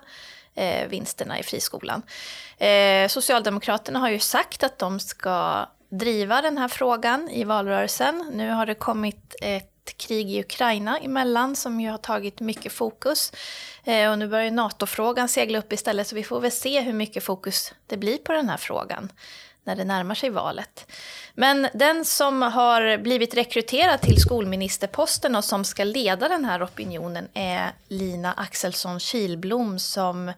eh, 0.55 0.89
vinsterna 0.89 1.39
i 1.39 1.43
friskolan. 1.43 2.03
Eh, 2.59 3.09
socialdemokraterna 3.09 3.99
har 3.99 4.11
ju 4.11 4.19
sagt 4.19 4.63
att 4.63 4.79
de 4.79 5.01
ska 5.01 5.67
driva 5.89 6.43
den 6.43 6.59
här 6.59 6.69
frågan 6.69 7.29
i 7.29 7.45
valrörelsen. 7.45 8.31
Nu 8.33 8.51
har 8.51 8.67
det 8.67 8.75
kommit 8.75 9.35
ett 9.43 9.97
krig 9.97 10.31
i 10.31 10.41
Ukraina 10.41 10.99
emellan 10.99 11.57
som 11.57 11.81
ju 11.81 11.91
har 11.91 11.99
tagit 11.99 12.41
mycket 12.41 12.73
fokus. 12.73 13.33
Eh, 13.85 14.11
och 14.11 14.19
nu 14.19 14.29
börjar 14.29 14.51
NATO-frågan 14.51 15.29
segla 15.29 15.59
upp 15.59 15.73
istället 15.73 16.07
så 16.07 16.15
vi 16.15 16.25
får 16.25 16.41
väl 16.41 16.51
se 16.51 16.81
hur 16.81 16.93
mycket 16.93 17.25
fokus 17.25 17.75
det 17.87 17.97
blir 17.97 18.19
på 18.19 18.33
den 18.33 18.49
här 18.49 18.57
frågan 18.57 19.13
när 19.65 19.77
det 19.77 19.85
närmar 19.85 20.15
sig 20.15 20.31
valet. 20.31 20.87
Men 21.35 21.69
den 21.75 22.05
som 22.05 22.43
har 22.43 22.99
blivit 22.99 23.35
rekryterad 23.35 24.01
till 24.01 24.21
skolministerposten 24.21 25.37
och 25.37 25.45
som 25.45 25.65
ska 25.65 25.85
leda 25.85 26.29
den 26.29 26.45
här 26.45 26.65
opinionen 26.65 27.29
är 27.35 27.73
Lina 27.89 28.33
Axelsson 28.33 29.01
Kilblom 29.01 29.79
som 29.79 30.33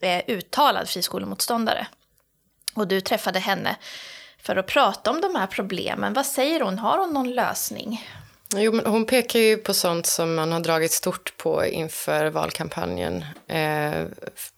är 0.00 0.22
uttalad 0.26 0.88
friskolemotståndare. 0.88 1.86
Och 2.74 2.88
du 2.88 3.00
träffade 3.00 3.38
henne 3.38 3.76
för 4.46 4.56
att 4.56 4.66
prata 4.66 5.10
om 5.10 5.20
de 5.20 5.34
här 5.34 5.46
problemen. 5.46 6.12
Vad 6.12 6.26
säger 6.26 6.60
hon? 6.60 6.78
Har 6.78 6.98
hon 6.98 7.14
någon 7.14 7.34
lösning? 7.34 8.08
Jo, 8.56 8.72
men 8.72 8.86
hon 8.86 9.06
pekar 9.06 9.40
ju 9.40 9.56
på 9.56 9.74
sånt 9.74 10.06
som 10.06 10.34
man 10.34 10.52
har 10.52 10.60
dragit 10.60 10.92
stort 10.92 11.36
på 11.36 11.66
inför 11.66 12.26
valkampanjen 12.30 13.24
eh, 13.48 14.04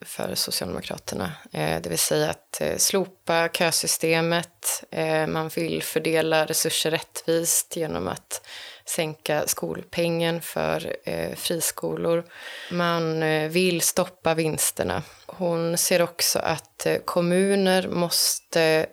för 0.01 0.35
Socialdemokraterna. 0.35 1.31
Eh, 1.51 1.81
det 1.81 1.89
vill 1.89 1.99
säga 1.99 2.29
att 2.29 2.61
eh, 2.61 2.77
slopa 2.77 3.49
kösystemet. 3.53 4.83
Eh, 4.91 5.27
man 5.27 5.47
vill 5.47 5.83
fördela 5.83 6.45
resurser 6.45 6.91
rättvist 6.91 7.75
genom 7.75 8.07
att 8.07 8.47
sänka 8.85 9.47
skolpengen 9.47 10.41
för 10.41 10.95
eh, 11.03 11.35
friskolor. 11.35 12.23
Man 12.71 13.23
eh, 13.23 13.49
vill 13.49 13.81
stoppa 13.81 14.33
vinsterna. 14.33 15.03
Hon 15.25 15.77
ser 15.77 16.01
också 16.01 16.39
att 16.39 16.85
eh, 16.85 16.97
kommuner 17.05 17.87
måste 17.87 18.85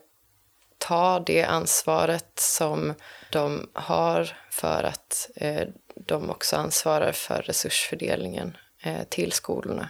ta 0.87 1.19
det 1.19 1.43
ansvaret 1.43 2.41
som 2.41 2.95
de 3.31 3.71
har 3.73 4.37
för 4.51 4.83
att 4.85 5.31
eh, 5.37 5.69
de 5.95 6.31
också 6.31 6.57
ansvarar 6.57 7.13
för 7.13 7.43
resursfördelningen 7.43 8.57
eh, 8.83 9.03
till 9.09 9.33
skolorna. 9.33 9.89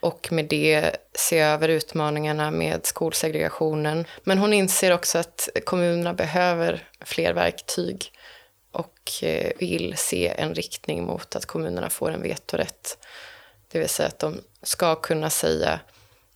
Och 0.00 0.28
med 0.32 0.44
det 0.44 0.96
se 1.12 1.38
över 1.38 1.68
utmaningarna 1.68 2.50
med 2.50 2.86
skolsegregationen. 2.86 4.04
Men 4.24 4.38
hon 4.38 4.52
inser 4.52 4.92
också 4.92 5.18
att 5.18 5.48
kommunerna 5.64 6.14
behöver 6.14 6.88
fler 7.00 7.32
verktyg 7.32 8.12
och 8.72 9.22
eh, 9.22 9.52
vill 9.58 9.96
se 9.96 10.28
en 10.28 10.54
riktning 10.54 11.04
mot 11.04 11.36
att 11.36 11.46
kommunerna 11.46 11.90
får 11.90 12.10
en 12.10 12.22
vetorätt. 12.22 12.98
Det 13.68 13.78
vill 13.78 13.88
säga 13.88 14.08
att 14.08 14.18
de 14.18 14.40
ska 14.62 14.94
kunna 14.94 15.30
säga 15.30 15.80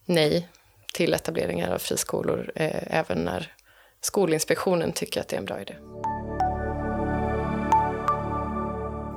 nej 0.05 0.48
till 0.92 1.14
etableringar 1.14 1.74
av 1.74 1.79
friskolor 1.79 2.53
eh, 2.55 2.98
även 2.98 3.24
när 3.24 3.55
Skolinspektionen 4.03 4.93
tycker 4.93 5.21
att 5.21 5.29
det 5.29 5.37
är 5.37 5.41
en 5.41 5.45
bra 5.45 5.61
idé. 5.61 5.75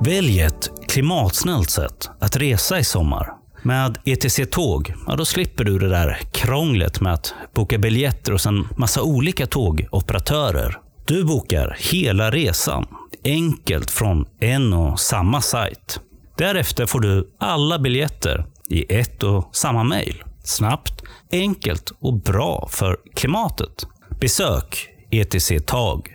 Välj 0.05 0.41
ett 0.41 0.71
klimatsnällt 0.87 1.69
sätt 1.69 2.09
att 2.19 2.35
resa 2.35 2.79
i 2.79 2.83
sommar. 2.83 3.33
Med 3.61 3.97
ETC 4.05 4.39
Tåg, 4.51 4.93
ja, 5.07 5.15
då 5.15 5.25
slipper 5.25 5.63
du 5.63 5.79
det 5.79 5.89
där 5.89 6.19
krånglet 6.31 7.01
med 7.01 7.13
att 7.13 7.33
boka 7.53 7.77
biljetter 7.77 8.31
hos 8.31 8.45
en 8.45 8.67
massa 8.77 9.01
olika 9.01 9.47
tågoperatörer. 9.47 10.79
Du 11.05 11.23
bokar 11.23 11.77
hela 11.79 12.31
resan, 12.31 12.87
enkelt 13.23 13.91
från 13.91 14.25
en 14.39 14.73
och 14.73 14.99
samma 14.99 15.41
sajt. 15.41 15.99
Därefter 16.37 16.85
får 16.85 16.99
du 16.99 17.35
alla 17.39 17.79
biljetter 17.79 18.45
i 18.69 18.95
ett 18.95 19.23
och 19.23 19.49
samma 19.55 19.83
mejl. 19.83 20.23
Snabbt, 20.43 21.03
enkelt 21.31 21.91
och 21.99 22.13
bra 22.13 22.67
för 22.71 22.97
klimatet. 23.15 23.87
Besök 24.19 24.95
etctag.se. 25.11 26.11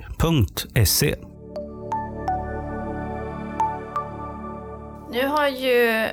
Nu 5.10 5.26
har 5.26 5.48
ju 5.48 6.08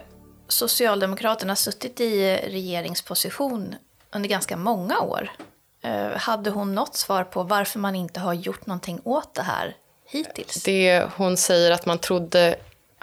Socialdemokraterna 0.48 1.56
suttit 1.56 2.02
i 2.02 2.36
regeringsposition 2.36 3.76
under 4.12 4.30
ganska 4.30 4.58
många 4.58 5.00
år. 5.00 5.32
Eh, 5.84 6.18
hade 6.18 6.50
hon 6.50 6.76
något 6.76 6.96
svar 6.96 7.24
på 7.24 7.44
varför 7.44 7.80
man 7.80 7.96
inte 7.96 8.20
har 8.20 8.34
gjort 8.34 8.66
någonting 8.66 9.02
åt 9.04 9.34
det 9.34 9.42
här 9.42 9.76
hittills? 10.06 10.64
Det 10.64 11.08
hon 11.16 11.38
säger 11.38 11.72
att 11.72 11.86
man 11.86 11.98
trodde 12.00 12.56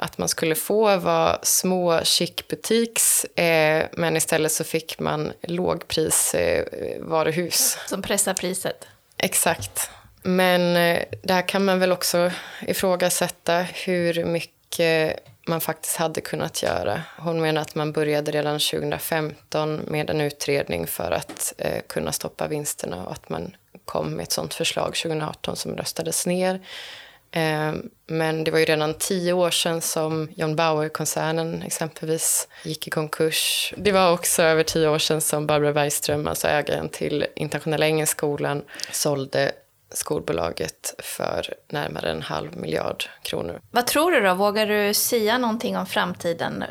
att 0.03 0.19
man 0.19 0.29
skulle 0.29 0.55
få 0.55 0.97
var 0.97 1.38
små 1.43 2.01
chicbutiks 2.05 3.25
eh, 3.25 3.87
men 3.93 4.17
istället 4.17 4.53
så 4.53 4.65
fick 4.65 4.99
man 4.99 5.33
lågprisvaruhus. 5.43 7.77
Eh, 7.77 7.81
Som 7.88 8.03
pressar 8.03 8.35
priset? 8.35 8.87
Exakt. 9.17 9.91
Men 10.23 10.77
eh, 10.77 11.03
där 11.23 11.49
kan 11.49 11.65
man 11.65 11.79
väl 11.79 11.93
också 11.93 12.31
ifrågasätta 12.67 13.59
hur 13.59 14.25
mycket 14.25 15.19
man 15.47 15.61
faktiskt 15.61 15.97
hade 15.97 16.21
kunnat 16.21 16.62
göra. 16.62 17.03
Hon 17.19 17.41
menar 17.41 17.62
att 17.62 17.75
man 17.75 17.93
började 17.93 18.33
redan 18.33 18.59
2015 18.59 19.77
med 19.77 20.11
en 20.11 20.21
utredning 20.21 20.87
för 20.87 21.11
att 21.11 21.53
eh, 21.59 21.83
kunna 21.87 22.12
stoppa 22.12 22.49
vinsterna 22.49 23.05
och 23.05 23.12
att 23.12 23.29
man 23.29 23.57
kom 23.85 24.15
med 24.15 24.23
ett 24.23 24.33
sånt 24.33 24.55
förslag 24.55 24.95
2018 24.95 25.57
som 25.57 25.77
röstades 25.77 26.27
ner. 26.27 26.61
Eh, 27.33 27.73
men 28.07 28.45
det 28.45 28.51
var 28.51 28.59
ju 28.59 28.64
redan 28.64 28.95
tio 28.95 29.33
år 29.33 29.51
sedan 29.51 29.81
som 29.81 30.29
John 30.37 30.57
Bauer-koncernen 30.57 31.62
exempelvis 31.62 32.49
gick 32.64 32.87
i 32.87 32.90
konkurs. 32.90 33.75
Det 33.77 33.92
var 33.92 34.12
också 34.12 34.42
över 34.42 34.62
tio 34.62 34.88
år 34.88 34.99
sedan 34.99 35.21
som 35.21 35.47
Barbara 35.47 35.73
Bergström, 35.73 36.29
alltså 36.29 36.49
ägaren 36.49 36.88
till 36.88 37.27
Internationella 37.37 37.87
Engelskolan, 37.87 38.62
sålde 38.90 39.53
skolbolaget 39.90 40.95
för 40.99 41.55
närmare 41.68 42.11
en 42.11 42.23
halv 42.23 42.57
miljard 42.57 43.05
kronor. 43.23 43.61
Vad 43.71 43.87
tror 43.87 44.11
du 44.12 44.21
då? 44.21 44.35
Vågar 44.35 44.66
du 44.66 44.95
säga 44.95 45.38
någonting 45.38 45.77
om 45.77 45.87
framtiden? 45.87 46.64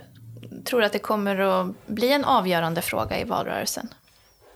Tror 0.66 0.80
du 0.80 0.86
att 0.86 0.94
det 0.94 1.00
kommer 1.00 1.40
att 1.40 1.88
bli 1.88 2.12
en 2.12 2.26
avgörande 2.26 2.82
fråga 2.82 3.20
i 3.20 3.24
valrörelsen? 3.24 3.90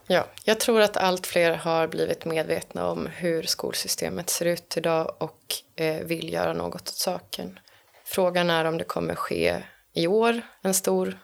Ja, 0.08 0.26
jag 0.44 0.60
tror 0.60 0.82
att 0.82 0.98
allt 0.98 1.28
fler 1.28 1.52
har 1.52 1.88
blivit 1.88 2.26
medvetna 2.26 2.88
om 2.88 3.08
hur 3.16 3.44
skolsystemet 3.44 4.30
ser 4.30 4.46
ut 4.46 4.78
idag 4.78 5.16
och 5.18 5.56
eh, 5.76 5.96
vill 5.96 6.34
göra 6.34 6.54
något 6.54 6.82
åt 6.82 6.88
saken. 6.88 7.60
Frågan 8.04 8.50
är 8.50 8.66
om 8.66 8.78
det 8.78 8.84
kommer 8.84 9.16
ske 9.16 9.64
i 9.94 10.08
år, 10.08 10.42
en 10.62 10.74
stor 10.74 11.20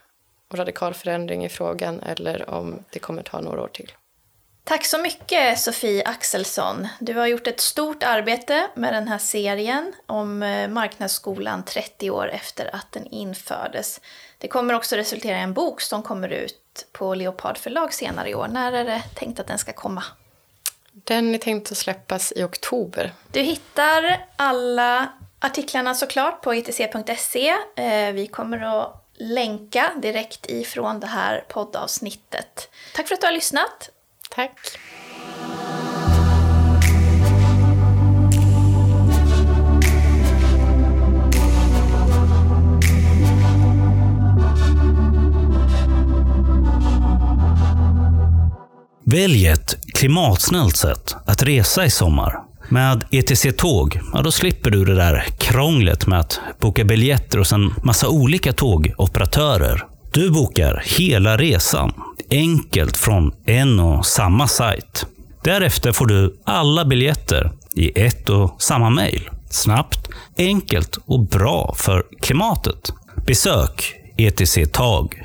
och 0.50 0.58
radikal 0.58 0.94
förändring 0.94 1.46
i 1.46 1.50
frågan, 1.50 2.00
eller 2.00 2.50
om 2.50 2.84
det 2.92 3.00
kommer 3.00 3.24
ta 3.24 3.42
några 3.42 3.62
år 3.62 3.68
till. 3.68 3.92
Tack 4.64 4.86
så 4.86 4.98
mycket 4.98 5.60
Sofie 5.60 6.04
Axelsson. 6.06 6.88
Du 7.00 7.14
har 7.14 7.28
gjort 7.28 7.48
ett 7.48 7.60
stort 7.60 8.04
arbete 8.04 8.68
med 8.76 8.94
den 8.94 9.08
här 9.08 9.18
serien 9.18 9.94
om 10.06 10.44
eh, 10.44 10.68
marknadsskolan 10.68 11.66
30 11.66 12.12
år 12.12 12.30
efter 12.30 12.76
att 12.76 12.92
den 12.92 13.06
infördes. 13.08 14.02
Det 14.38 14.48
kommer 14.48 14.74
också 14.74 14.96
resultera 14.96 15.38
i 15.38 15.42
en 15.42 15.54
bok 15.54 15.82
som 15.82 16.04
kommer 16.04 16.30
ut 16.30 16.61
på 16.92 17.16
Leopard 17.16 17.58
förlag 17.58 17.94
senare 17.94 18.30
i 18.30 18.36
år. 18.36 18.48
När 18.48 18.72
är 18.72 18.86
det 18.86 19.04
tänkt 19.16 19.40
att 19.40 19.48
den 19.48 19.58
ska 19.58 19.74
komma? 19.74 20.04
Den 20.92 21.36
är 21.36 21.38
tänkt 21.38 21.72
att 21.72 21.78
släppas 21.78 22.34
i 22.36 22.44
oktober. 22.44 23.14
Du 23.32 23.42
hittar 23.42 24.26
alla 24.36 25.12
artiklarna 25.40 25.96
såklart 25.96 26.42
på 26.42 26.56
itc.se. 26.56 27.50
Eh, 27.76 28.14
vi 28.14 28.28
kommer 28.28 28.82
att 28.82 29.08
länka 29.14 29.92
direkt 30.02 30.50
ifrån 30.50 31.00
det 31.00 31.08
här 31.08 31.46
poddavsnittet. 31.50 32.70
Tack 32.96 33.08
för 33.08 33.16
att 33.16 33.22
du 33.22 33.28
har 33.28 33.34
lyssnat. 33.34 33.90
Tack. 34.30 34.60
Välj 49.12 49.48
ett 49.48 49.78
klimatsnällt 49.94 50.78
sätt 50.78 51.16
att 51.26 51.44
resa 51.44 51.86
i 51.86 51.90
sommar. 51.90 52.40
Med 52.70 53.04
ETC 53.12 53.46
Tåg, 53.58 54.00
ja, 54.14 54.22
då 54.22 54.32
slipper 54.32 54.70
du 54.70 54.86
det 54.86 54.96
där 54.96 55.26
krånglet 55.40 56.08
med 56.08 56.20
att 56.20 56.40
boka 56.60 56.84
biljetter 56.84 57.38
hos 57.38 57.52
en 57.52 57.74
massa 57.84 58.10
olika 58.10 58.54
tågoperatörer. 58.54 59.86
Du 60.14 60.32
bokar 60.32 60.84
hela 60.86 61.38
resan, 61.38 61.94
enkelt 62.30 62.98
från 62.98 63.34
en 63.46 63.80
och 63.80 64.06
samma 64.06 64.48
sajt. 64.48 65.06
Därefter 65.44 65.92
får 65.92 66.06
du 66.06 66.42
alla 66.46 66.86
biljetter 66.86 67.52
i 67.76 68.02
ett 68.02 68.30
och 68.30 68.62
samma 68.62 68.90
mejl. 68.90 69.30
Snabbt, 69.50 70.10
enkelt 70.38 70.98
och 71.06 71.28
bra 71.28 71.76
för 71.78 72.04
klimatet. 72.22 72.92
Besök 73.26 73.96
etctag.se 74.18 75.18